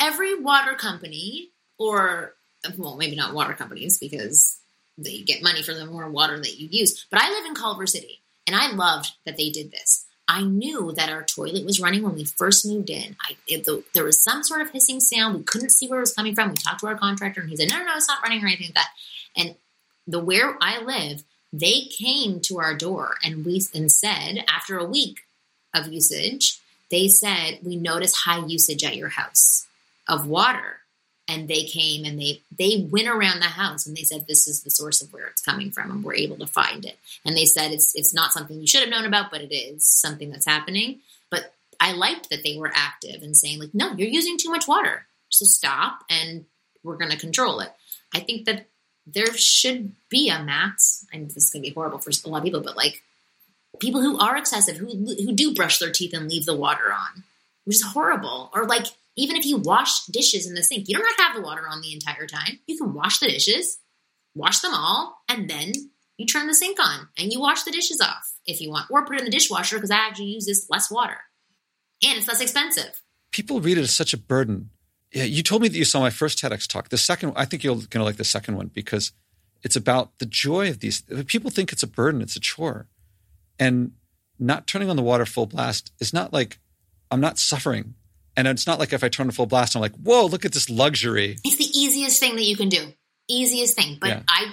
[0.00, 2.34] every water company, or
[2.76, 4.58] well, maybe not water companies because
[4.98, 7.06] they get money for the more water that you use.
[7.10, 10.06] But I live in Culver City, and I loved that they did this.
[10.26, 13.16] I knew that our toilet was running when we first moved in.
[13.20, 15.36] I, it, the, there was some sort of hissing sound.
[15.36, 16.50] We couldn't see where it was coming from.
[16.50, 18.46] We talked to our contractor, and he said, "No, no, no, it's not running or
[18.46, 18.90] anything like that."
[19.36, 19.54] And
[20.06, 21.22] the where I live,
[21.52, 25.20] they came to our door and we and said after a week
[25.74, 29.66] of usage, they said we notice high usage at your house
[30.10, 30.76] of water.
[31.28, 34.64] And they came and they they went around the house and they said this is
[34.64, 36.98] the source of where it's coming from and we're able to find it.
[37.24, 39.86] And they said it's it's not something you should have known about but it is
[39.86, 40.98] something that's happening.
[41.30, 44.66] But i liked that they were active and saying like no you're using too much
[44.66, 45.06] water.
[45.28, 46.46] So stop and
[46.82, 47.70] we're going to control it.
[48.12, 48.66] I think that
[49.06, 52.38] there should be a max and this is going to be horrible for a lot
[52.38, 53.04] of people but like
[53.78, 57.22] people who are excessive who who do brush their teeth and leave the water on
[57.70, 58.50] which is horrible.
[58.52, 58.86] Or like
[59.20, 61.62] even if you wash dishes in the sink, you don't have to have the water
[61.68, 62.58] on the entire time.
[62.66, 63.78] You can wash the dishes,
[64.34, 65.72] wash them all, and then
[66.16, 69.04] you turn the sink on and you wash the dishes off if you want, or
[69.04, 71.18] put it in the dishwasher because I actually use this less water
[72.02, 73.02] and it's less expensive.
[73.32, 74.70] People read it as such a burden.
[75.12, 76.88] Yeah, you told me that you saw my first TEDx talk.
[76.88, 79.12] The second, I think you're going to like the second one because
[79.62, 81.02] it's about the joy of these.
[81.26, 82.88] People think it's a burden, it's a chore,
[83.58, 83.92] and
[84.38, 86.58] not turning on the water full blast is not like
[87.10, 87.94] I'm not suffering.
[88.36, 90.52] And it's not like if I turn a full blast, I'm like, whoa, look at
[90.52, 91.36] this luxury.
[91.44, 92.92] It's the easiest thing that you can do.
[93.28, 93.98] Easiest thing.
[94.00, 94.22] But yeah.
[94.28, 94.52] I,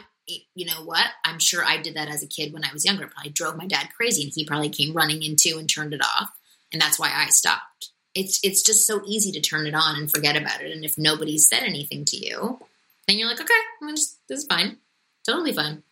[0.55, 1.05] you know what?
[1.23, 3.03] I'm sure I did that as a kid when I was younger.
[3.03, 6.01] It probably drove my dad crazy and he probably came running into and turned it
[6.03, 6.29] off.
[6.71, 7.91] And that's why I stopped.
[8.13, 10.71] It's, it's just so easy to turn it on and forget about it.
[10.71, 12.59] And if nobody said anything to you,
[13.07, 14.77] then you're like, okay, I'm just, this is fine.
[15.25, 15.83] Totally fine.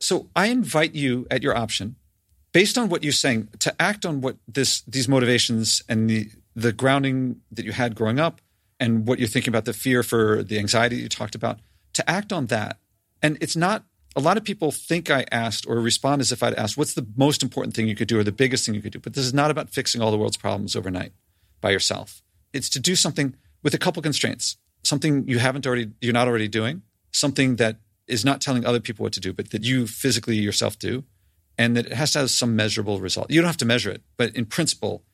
[0.00, 1.96] So I invite you at your option,
[2.52, 6.72] based on what you're saying, to act on what this these motivations and the the
[6.72, 8.40] grounding that you had growing up
[8.80, 11.60] and what you're thinking about the fear for the anxiety you talked about
[11.94, 12.78] to act on that.
[13.22, 13.84] And it's not
[14.16, 17.06] a lot of people think i asked or respond as if i'd asked what's the
[17.16, 19.00] most important thing you could do or the biggest thing you could do?
[19.00, 21.12] But this is not about fixing all the world's problems overnight
[21.60, 22.22] by yourself.
[22.52, 24.56] It's to do something with a couple constraints.
[24.84, 26.82] Something you haven't already you're not already doing.
[27.10, 30.78] Something that is not telling other people what to do but that you physically yourself
[30.78, 31.04] do.
[31.56, 33.30] And that it has to have some measurable result.
[33.30, 35.04] You don't have to measure it but in principle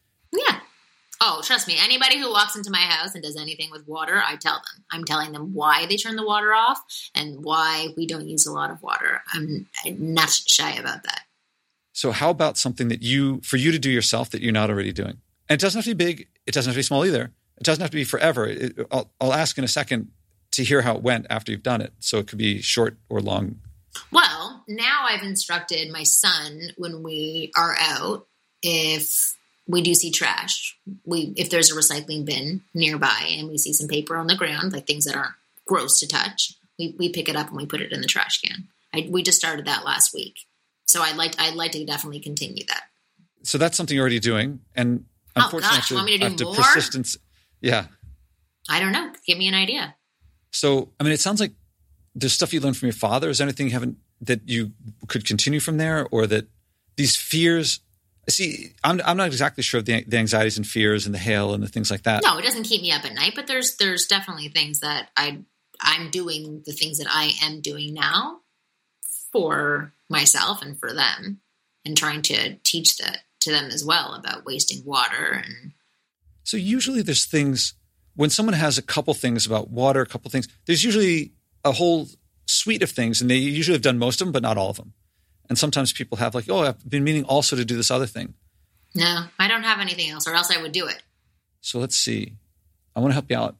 [1.23, 1.77] Oh, trust me.
[1.79, 4.85] Anybody who walks into my house and does anything with water, I tell them.
[4.91, 6.81] I'm telling them why they turn the water off
[7.15, 9.21] and why we don't use a lot of water.
[9.35, 11.25] I'm not shy about that.
[11.93, 14.93] So, how about something that you, for you to do yourself, that you're not already
[14.93, 15.21] doing?
[15.49, 16.29] And it doesn't have to be big.
[16.47, 17.33] It doesn't have to be small either.
[17.59, 18.47] It doesn't have to be forever.
[18.47, 20.11] It, I'll, I'll ask in a second
[20.53, 21.93] to hear how it went after you've done it.
[21.99, 23.61] So it could be short or long.
[24.11, 28.27] Well, now I've instructed my son when we are out
[28.63, 29.37] if
[29.71, 30.77] we do see trash.
[31.05, 34.73] We if there's a recycling bin nearby and we see some paper on the ground,
[34.73, 35.35] like things that aren't
[35.67, 38.41] gross to touch, we, we pick it up and we put it in the trash
[38.41, 38.69] can.
[38.93, 40.35] I, we just started that last week,
[40.87, 42.83] so I'd like I'd like to definitely continue that.
[43.45, 45.05] So that's something you're already doing, and
[45.37, 46.55] unfortunately, oh gosh, want me to more?
[46.55, 47.17] persistence.
[47.61, 47.87] Yeah,
[48.69, 49.13] I don't know.
[49.27, 49.95] Give me an idea.
[50.51, 51.53] So I mean, it sounds like
[52.17, 53.31] there's stuff you learned from your father.
[53.31, 54.73] Is there anything you haven't that you
[55.07, 56.49] could continue from there, or that
[56.97, 57.81] these fears
[58.31, 61.55] see, I'm, I'm not exactly sure of the, the anxieties and fears and the hail
[61.55, 62.23] and the things like that.
[62.23, 65.43] No, it doesn't keep me up at night, but there's there's definitely things that I
[65.81, 68.41] I'm doing the things that I am doing now
[69.33, 71.41] for myself and for them,
[71.85, 75.73] and trying to teach that to them as well about wasting water and.
[76.43, 77.75] So usually there's things
[78.17, 80.49] when someone has a couple things about water, a couple things.
[80.67, 81.33] There's usually
[81.65, 82.09] a whole
[82.47, 84.77] suite of things, and they usually have done most of them, but not all of
[84.77, 84.93] them.
[85.51, 88.35] And sometimes people have like, oh, I've been meaning also to do this other thing.
[88.95, 91.03] No, I don't have anything else, or else I would do it.
[91.61, 92.37] So let's see.
[92.95, 93.57] I want to help you out.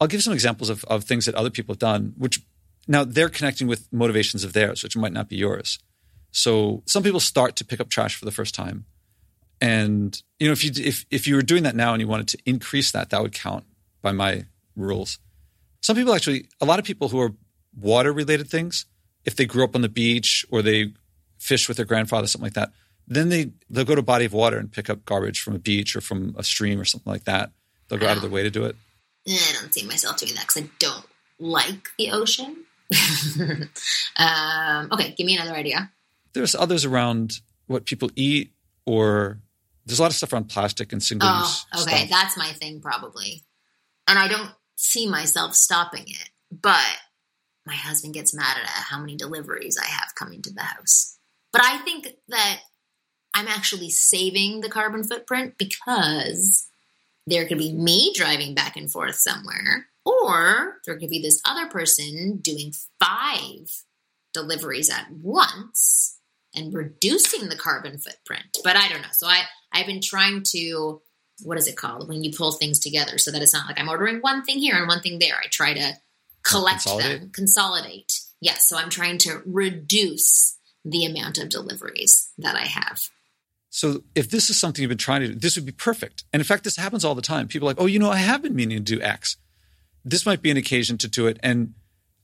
[0.00, 2.40] I'll give some examples of, of things that other people have done, which
[2.88, 5.78] now they're connecting with motivations of theirs, which might not be yours.
[6.30, 8.86] So some people start to pick up trash for the first time.
[9.60, 12.28] And you know, if you if if you were doing that now and you wanted
[12.28, 13.64] to increase that, that would count
[14.02, 15.18] by my rules.
[15.82, 17.32] Some people actually, a lot of people who are
[17.78, 18.86] water related things,
[19.24, 20.92] if they grew up on the beach or they
[21.38, 22.72] fish with their grandfather, something like that,
[23.08, 25.58] then they they'll go to a body of water and pick up garbage from a
[25.58, 27.50] beach or from a stream or something like that.
[27.88, 28.74] They'll go out of their way to do it.
[29.28, 31.06] I don't see myself doing that because I don't
[31.38, 32.64] like the ocean.
[34.16, 35.90] um, okay, give me another idea.
[36.32, 38.52] There's others around what people eat,
[38.84, 39.38] or
[39.84, 41.38] there's a lot of stuff around plastic and single Oh,
[41.72, 41.82] use.
[41.86, 42.10] okay, stuff.
[42.10, 43.42] that's my thing probably.
[44.08, 46.98] And I don't see myself stopping it, but
[47.64, 51.15] my husband gets mad at how many deliveries I have coming to the house.
[51.56, 52.60] But I think that
[53.32, 56.68] I'm actually saving the carbon footprint because
[57.26, 61.66] there could be me driving back and forth somewhere, or there could be this other
[61.66, 63.70] person doing five
[64.34, 66.18] deliveries at once
[66.54, 68.58] and reducing the carbon footprint.
[68.62, 69.08] But I don't know.
[69.12, 71.00] So I I've been trying to
[71.42, 73.88] what is it called when you pull things together so that it's not like I'm
[73.88, 75.36] ordering one thing here and one thing there.
[75.36, 75.94] I try to
[76.42, 77.20] collect Consolidate?
[77.20, 78.20] them, consolidate.
[78.42, 80.55] Yes, so I'm trying to reduce
[80.88, 83.08] the amount of deliveries that I have.
[83.70, 86.24] So if this is something you've been trying to do, this would be perfect.
[86.32, 87.48] And in fact, this happens all the time.
[87.48, 89.36] People are like, oh, you know, I have been meaning to do X.
[90.04, 91.38] This might be an occasion to do it.
[91.42, 91.74] And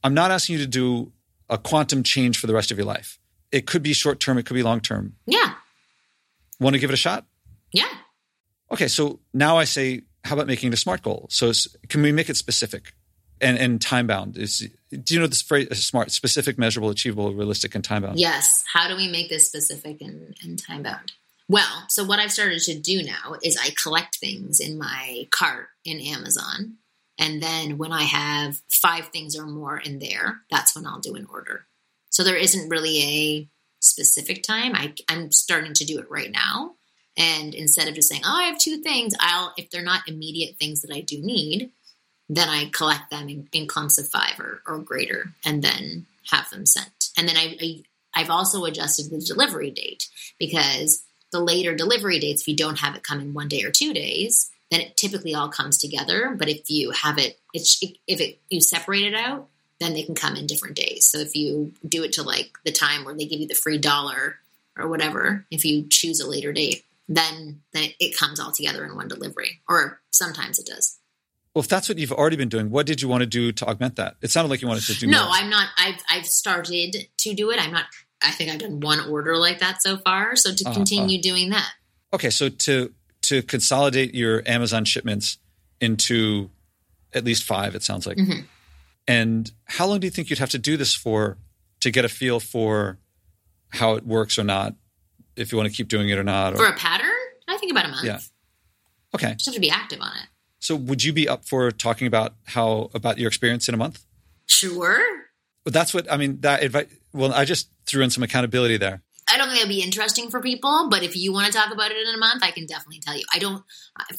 [0.04, 1.12] I'm not asking you to do
[1.50, 3.18] a quantum change for the rest of your life.
[3.50, 5.16] It could be short term, it could be long term.
[5.26, 5.54] Yeah,
[6.60, 7.26] Want to give it a shot?
[7.72, 7.88] yeah.
[8.70, 11.26] Okay, so now I say, how about making it a SMART goal?
[11.28, 11.52] So
[11.88, 12.94] can we make it specific
[13.42, 14.36] and, and time bound?
[14.36, 15.68] Is do you know this phrase?
[15.84, 18.18] SMART: specific, measurable, achievable, realistic, and time bound.
[18.18, 18.64] Yes.
[18.72, 21.12] How do we make this specific and, and time bound?
[21.48, 25.68] Well, so what I've started to do now is I collect things in my cart
[25.84, 26.76] in Amazon.
[27.18, 31.14] And then when I have five things or more in there, that's when I'll do
[31.14, 31.66] an order.
[32.10, 33.48] So there isn't really a
[33.80, 34.74] specific time.
[34.74, 36.74] I, I'm starting to do it right now.
[37.18, 40.56] And instead of just saying, oh, I have two things, I'll, if they're not immediate
[40.56, 41.70] things that I do need,
[42.34, 46.48] then I collect them in, in clumps of five or, or greater and then have
[46.48, 47.10] them sent.
[47.16, 47.82] And then I, I,
[48.14, 50.08] I've also adjusted the delivery date
[50.38, 53.70] because the later delivery dates, if you don't have it come in one day or
[53.70, 56.34] two days, then it typically all comes together.
[56.38, 60.14] But if you have it, it's, if it, you separate it out, then they can
[60.14, 61.10] come in different days.
[61.10, 63.76] So if you do it to like the time where they give you the free
[63.76, 64.38] dollar
[64.78, 68.96] or whatever, if you choose a later date, then, then it comes all together in
[68.96, 69.60] one delivery.
[69.68, 70.98] Or sometimes it does.
[71.54, 73.66] Well, if that's what you've already been doing, what did you want to do to
[73.66, 74.16] augment that?
[74.22, 75.32] It sounded like you wanted to do No, more.
[75.34, 75.68] I'm not.
[75.76, 77.60] I've I've started to do it.
[77.62, 77.84] I'm not.
[78.24, 80.34] I think I've done one order like that so far.
[80.36, 81.70] So to Uh-huh, continue doing that,
[82.14, 82.92] Okay, so to
[83.22, 85.38] to consolidate your Amazon shipments
[85.80, 86.50] into
[87.12, 88.16] at least five, it sounds like.
[88.16, 88.46] Mhm.
[89.06, 91.36] And how long do you think you'd have to do this for
[91.80, 92.98] to get a feel for
[93.70, 94.74] how it works or not?
[95.36, 96.54] If you want to keep doing it or not?
[96.54, 97.10] Or, for a pattern,
[97.48, 98.04] I think about a month.
[98.04, 98.20] Yeah.
[99.14, 100.28] okay, Just have to be active on it.
[100.62, 104.04] So would you be up for talking about how about your experience in a month?
[104.46, 105.02] Sure.
[105.64, 106.40] But that's what I mean.
[106.42, 106.86] That advice.
[107.12, 109.02] Well, I just threw in some accountability there.
[109.28, 111.90] I don't think that'd be interesting for people, but if you want to talk about
[111.90, 113.24] it in a month, I can definitely tell you.
[113.34, 113.64] I don't.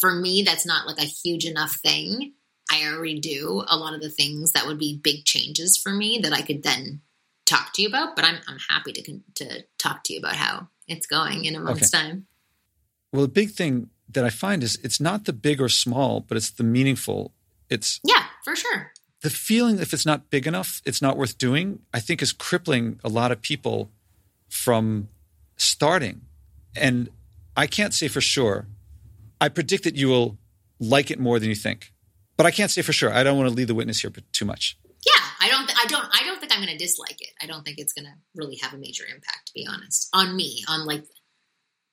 [0.02, 2.34] For me, that's not like a huge enough thing.
[2.70, 6.20] I already do a lot of the things that would be big changes for me
[6.24, 7.02] that I could then
[7.46, 8.18] talk to you about.
[8.18, 11.62] But I'm I'm happy to to talk to you about how it's going in a
[11.62, 12.28] month's time.
[13.14, 16.38] Well, the big thing that I find is it's not the big or small, but
[16.38, 17.34] it's the meaningful.
[17.70, 18.92] It's Yeah, for sure.
[19.22, 23.00] the feeling if it's not big enough, it's not worth doing, I think is crippling
[23.04, 23.90] a lot of people
[24.50, 25.10] from
[25.58, 26.22] starting.
[26.76, 27.10] And
[27.56, 28.68] I can't say for sure.
[29.40, 30.38] I predict that you will
[30.80, 31.92] like it more than you think.
[32.38, 33.12] But I can't say for sure.
[33.14, 34.78] I don't want to lead the witness here too much.
[35.06, 35.68] Yeah, I don't.
[35.68, 36.06] Th- I don't.
[36.12, 37.30] I don't think I'm going to dislike it.
[37.42, 40.36] I don't think it's going to really have a major impact, to be honest, on
[40.36, 40.64] me.
[40.68, 41.04] On like,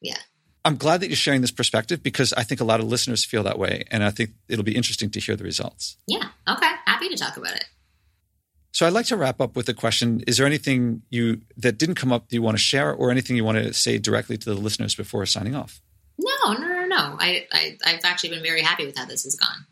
[0.00, 0.16] yeah,
[0.64, 3.42] I'm glad that you're sharing this perspective because I think a lot of listeners feel
[3.44, 3.84] that way.
[3.90, 5.96] And I think it'll be interesting to hear the results.
[6.06, 6.28] yeah.
[6.48, 7.64] Okay, happy to talk about it.
[8.72, 10.22] So I'd like to wrap up with a question.
[10.26, 13.36] Is there anything you that didn't come up that you want to share or anything
[13.36, 15.80] you want to say directly to the listeners before signing off?
[16.18, 17.16] No, no, no, no.
[17.18, 19.66] I, I, I've actually been very happy with how this has gone.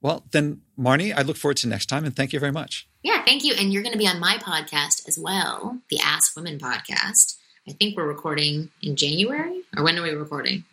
[0.00, 2.88] Well, then, Marni, I look forward to next time and thank you very much.
[3.02, 3.54] Yeah, thank you.
[3.54, 7.36] And you're going to be on my podcast as well, the Ask Women podcast.
[7.70, 10.64] I think we're recording in January, or when are we recording?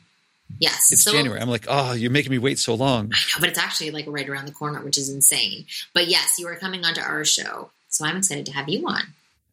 [0.60, 1.40] Yes, It's so- January.
[1.40, 3.12] I'm like, oh, you're making me wait so long.
[3.14, 5.66] I know, but it's actually like right around the corner, which is insane.
[5.94, 9.02] But yes, you are coming onto our show, so I'm excited to have you on.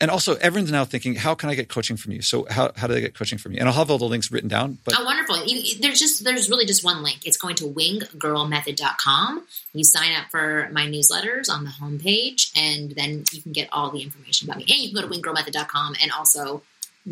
[0.01, 2.21] And also, everyone's now thinking, how can I get coaching from you?
[2.21, 3.59] So, how, how do they get coaching from you?
[3.61, 4.79] And I'll have all the links written down.
[4.85, 5.45] But oh, wonderful!
[5.47, 7.21] You, there's just there's really just one link.
[7.25, 9.47] It's going to winggirlmethod.com.
[9.73, 13.91] You sign up for my newsletters on the homepage, and then you can get all
[13.91, 14.65] the information about me.
[14.69, 16.63] And you can go to winggirlmethod.com and also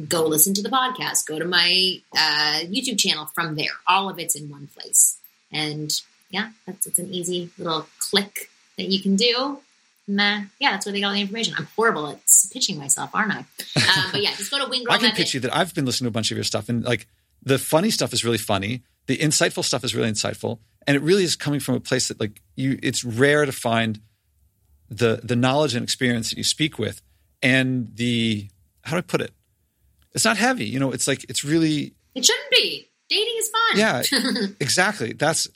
[0.09, 1.27] go listen to the podcast.
[1.27, 3.73] Go to my uh, YouTube channel from there.
[3.87, 5.19] All of it's in one place.
[5.51, 5.93] And
[6.31, 9.59] yeah, that's it's an easy little click that you can do
[10.09, 11.55] Nah, yeah, that's where they got all the information.
[11.57, 12.21] I'm horrible at
[12.53, 13.39] pitching myself, aren't I?
[13.39, 15.17] Um, but yeah, just go to Wing Girl I can Method.
[15.17, 17.07] pitch you that I've been listening to a bunch of your stuff, and like
[17.43, 18.83] the funny stuff is really funny.
[19.07, 22.19] The insightful stuff is really insightful, and it really is coming from a place that
[22.19, 22.79] like you.
[22.83, 24.01] It's rare to find
[24.89, 27.01] the the knowledge and experience that you speak with,
[27.41, 28.49] and the
[28.83, 29.33] how do I put it?
[30.15, 30.93] It's not heavy, you know.
[30.93, 31.95] It's like it's really.
[32.15, 32.89] It shouldn't be.
[33.09, 33.79] Dating is fun.
[33.79, 35.13] Yeah, exactly.
[35.13, 35.49] That's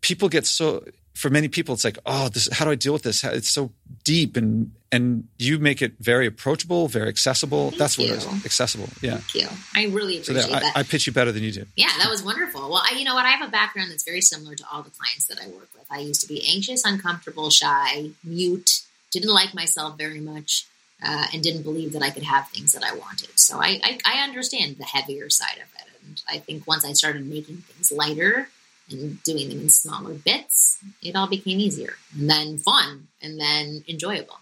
[0.00, 0.84] people get so
[1.14, 2.48] for many people, it's like, oh, this.
[2.50, 3.22] How do I deal with this?
[3.24, 3.70] It's so
[4.04, 7.68] deep, and and you make it very approachable, very accessible.
[7.70, 8.06] Thank That's you.
[8.06, 8.44] what it is.
[8.44, 8.88] Accessible.
[9.02, 9.18] Yeah.
[9.18, 9.48] Thank you.
[9.74, 10.76] I really So appreciate there, that.
[10.76, 11.66] I, I pitch you better than you do.
[11.76, 12.62] yeah, that was wonderful.
[12.70, 13.24] Well, I, you know what?
[13.24, 15.84] I have a background that's very similar to all the clients that I work with.
[15.90, 18.80] I used to be anxious, uncomfortable, shy, mute,
[19.12, 20.66] didn't like myself very much,
[21.02, 23.30] uh, and didn't believe that I could have things that I wanted.
[23.38, 25.88] So I, I, I understand the heavier side of it.
[26.06, 28.48] And I think once I started making things lighter
[28.90, 33.84] and doing them in smaller bits, it all became easier and then fun and then
[33.88, 34.38] enjoyable.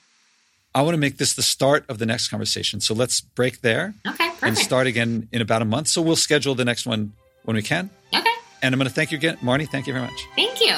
[0.75, 2.81] I want to make this the start of the next conversation.
[2.81, 4.43] So let's break there Okay, perfect.
[4.45, 5.89] and start again in about a month.
[5.89, 7.13] So we'll schedule the next one
[7.45, 7.91] when we can.
[8.15, 8.31] Okay,
[8.63, 9.69] And I'm going to thank you again, Marni.
[9.69, 10.27] Thank you very much.
[10.37, 10.75] thank you.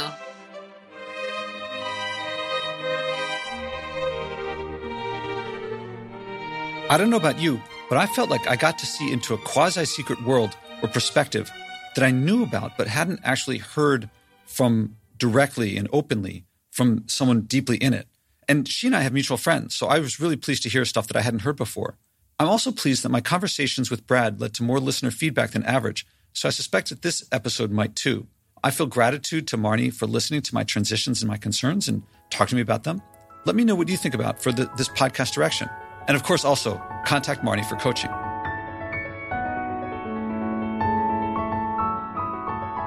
[6.91, 9.38] I don't know about you, but I felt like I got to see into a
[9.38, 11.49] quasi secret world or perspective
[11.95, 14.11] that I knew about but hadn't actually heard
[14.45, 18.09] from directly and openly from someone deeply in it.
[18.49, 21.07] And she and I have mutual friends, so I was really pleased to hear stuff
[21.07, 21.97] that I hadn't heard before.
[22.41, 26.05] I'm also pleased that my conversations with Brad led to more listener feedback than average,
[26.32, 28.26] so I suspect that this episode might too.
[28.64, 32.51] I feel gratitude to Marni for listening to my transitions and my concerns and talking
[32.51, 33.01] to me about them.
[33.45, 35.70] Let me know what you think about for the, this podcast direction.
[36.11, 38.11] And of course, also contact Marni for coaching.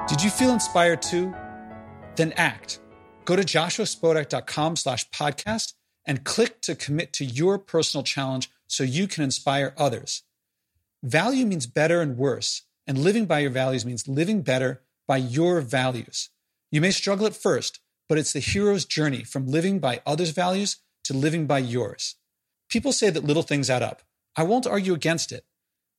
[0.06, 1.34] Did you feel inspired too?
[2.16, 2.80] Then act.
[3.24, 5.72] Go to joshuaspodek.com slash podcast
[6.04, 10.24] and click to commit to your personal challenge so you can inspire others.
[11.02, 15.62] Value means better and worse, and living by your values means living better by your
[15.62, 16.28] values.
[16.70, 20.76] You may struggle at first, but it's the hero's journey from living by others' values
[21.04, 22.16] to living by yours.
[22.68, 24.02] People say that little things add up.
[24.36, 25.44] I won't argue against it,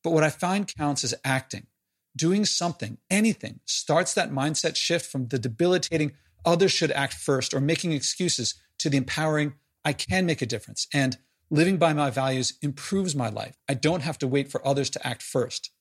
[0.03, 1.67] but what I find counts is acting.
[2.15, 6.13] Doing something, anything, starts that mindset shift from the debilitating
[6.45, 9.53] others should act first or making excuses to the empowering
[9.83, 11.17] I can make a difference and
[11.49, 13.57] living by my values improves my life.
[13.69, 15.71] I don't have to wait for others to act first.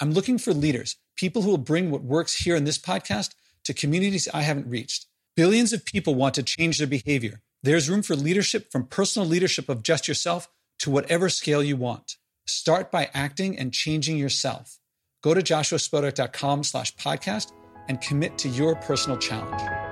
[0.00, 3.34] I'm looking for leaders, people who will bring what works here in this podcast
[3.64, 5.06] to communities I haven't reached.
[5.36, 7.42] Billions of people want to change their behavior.
[7.62, 10.48] There's room for leadership from personal leadership of just yourself
[10.80, 12.16] to whatever scale you want.
[12.46, 14.78] Start by acting and changing yourself.
[15.22, 17.52] Go to joshuaspodek.com slash podcast
[17.88, 19.89] and commit to your personal challenge.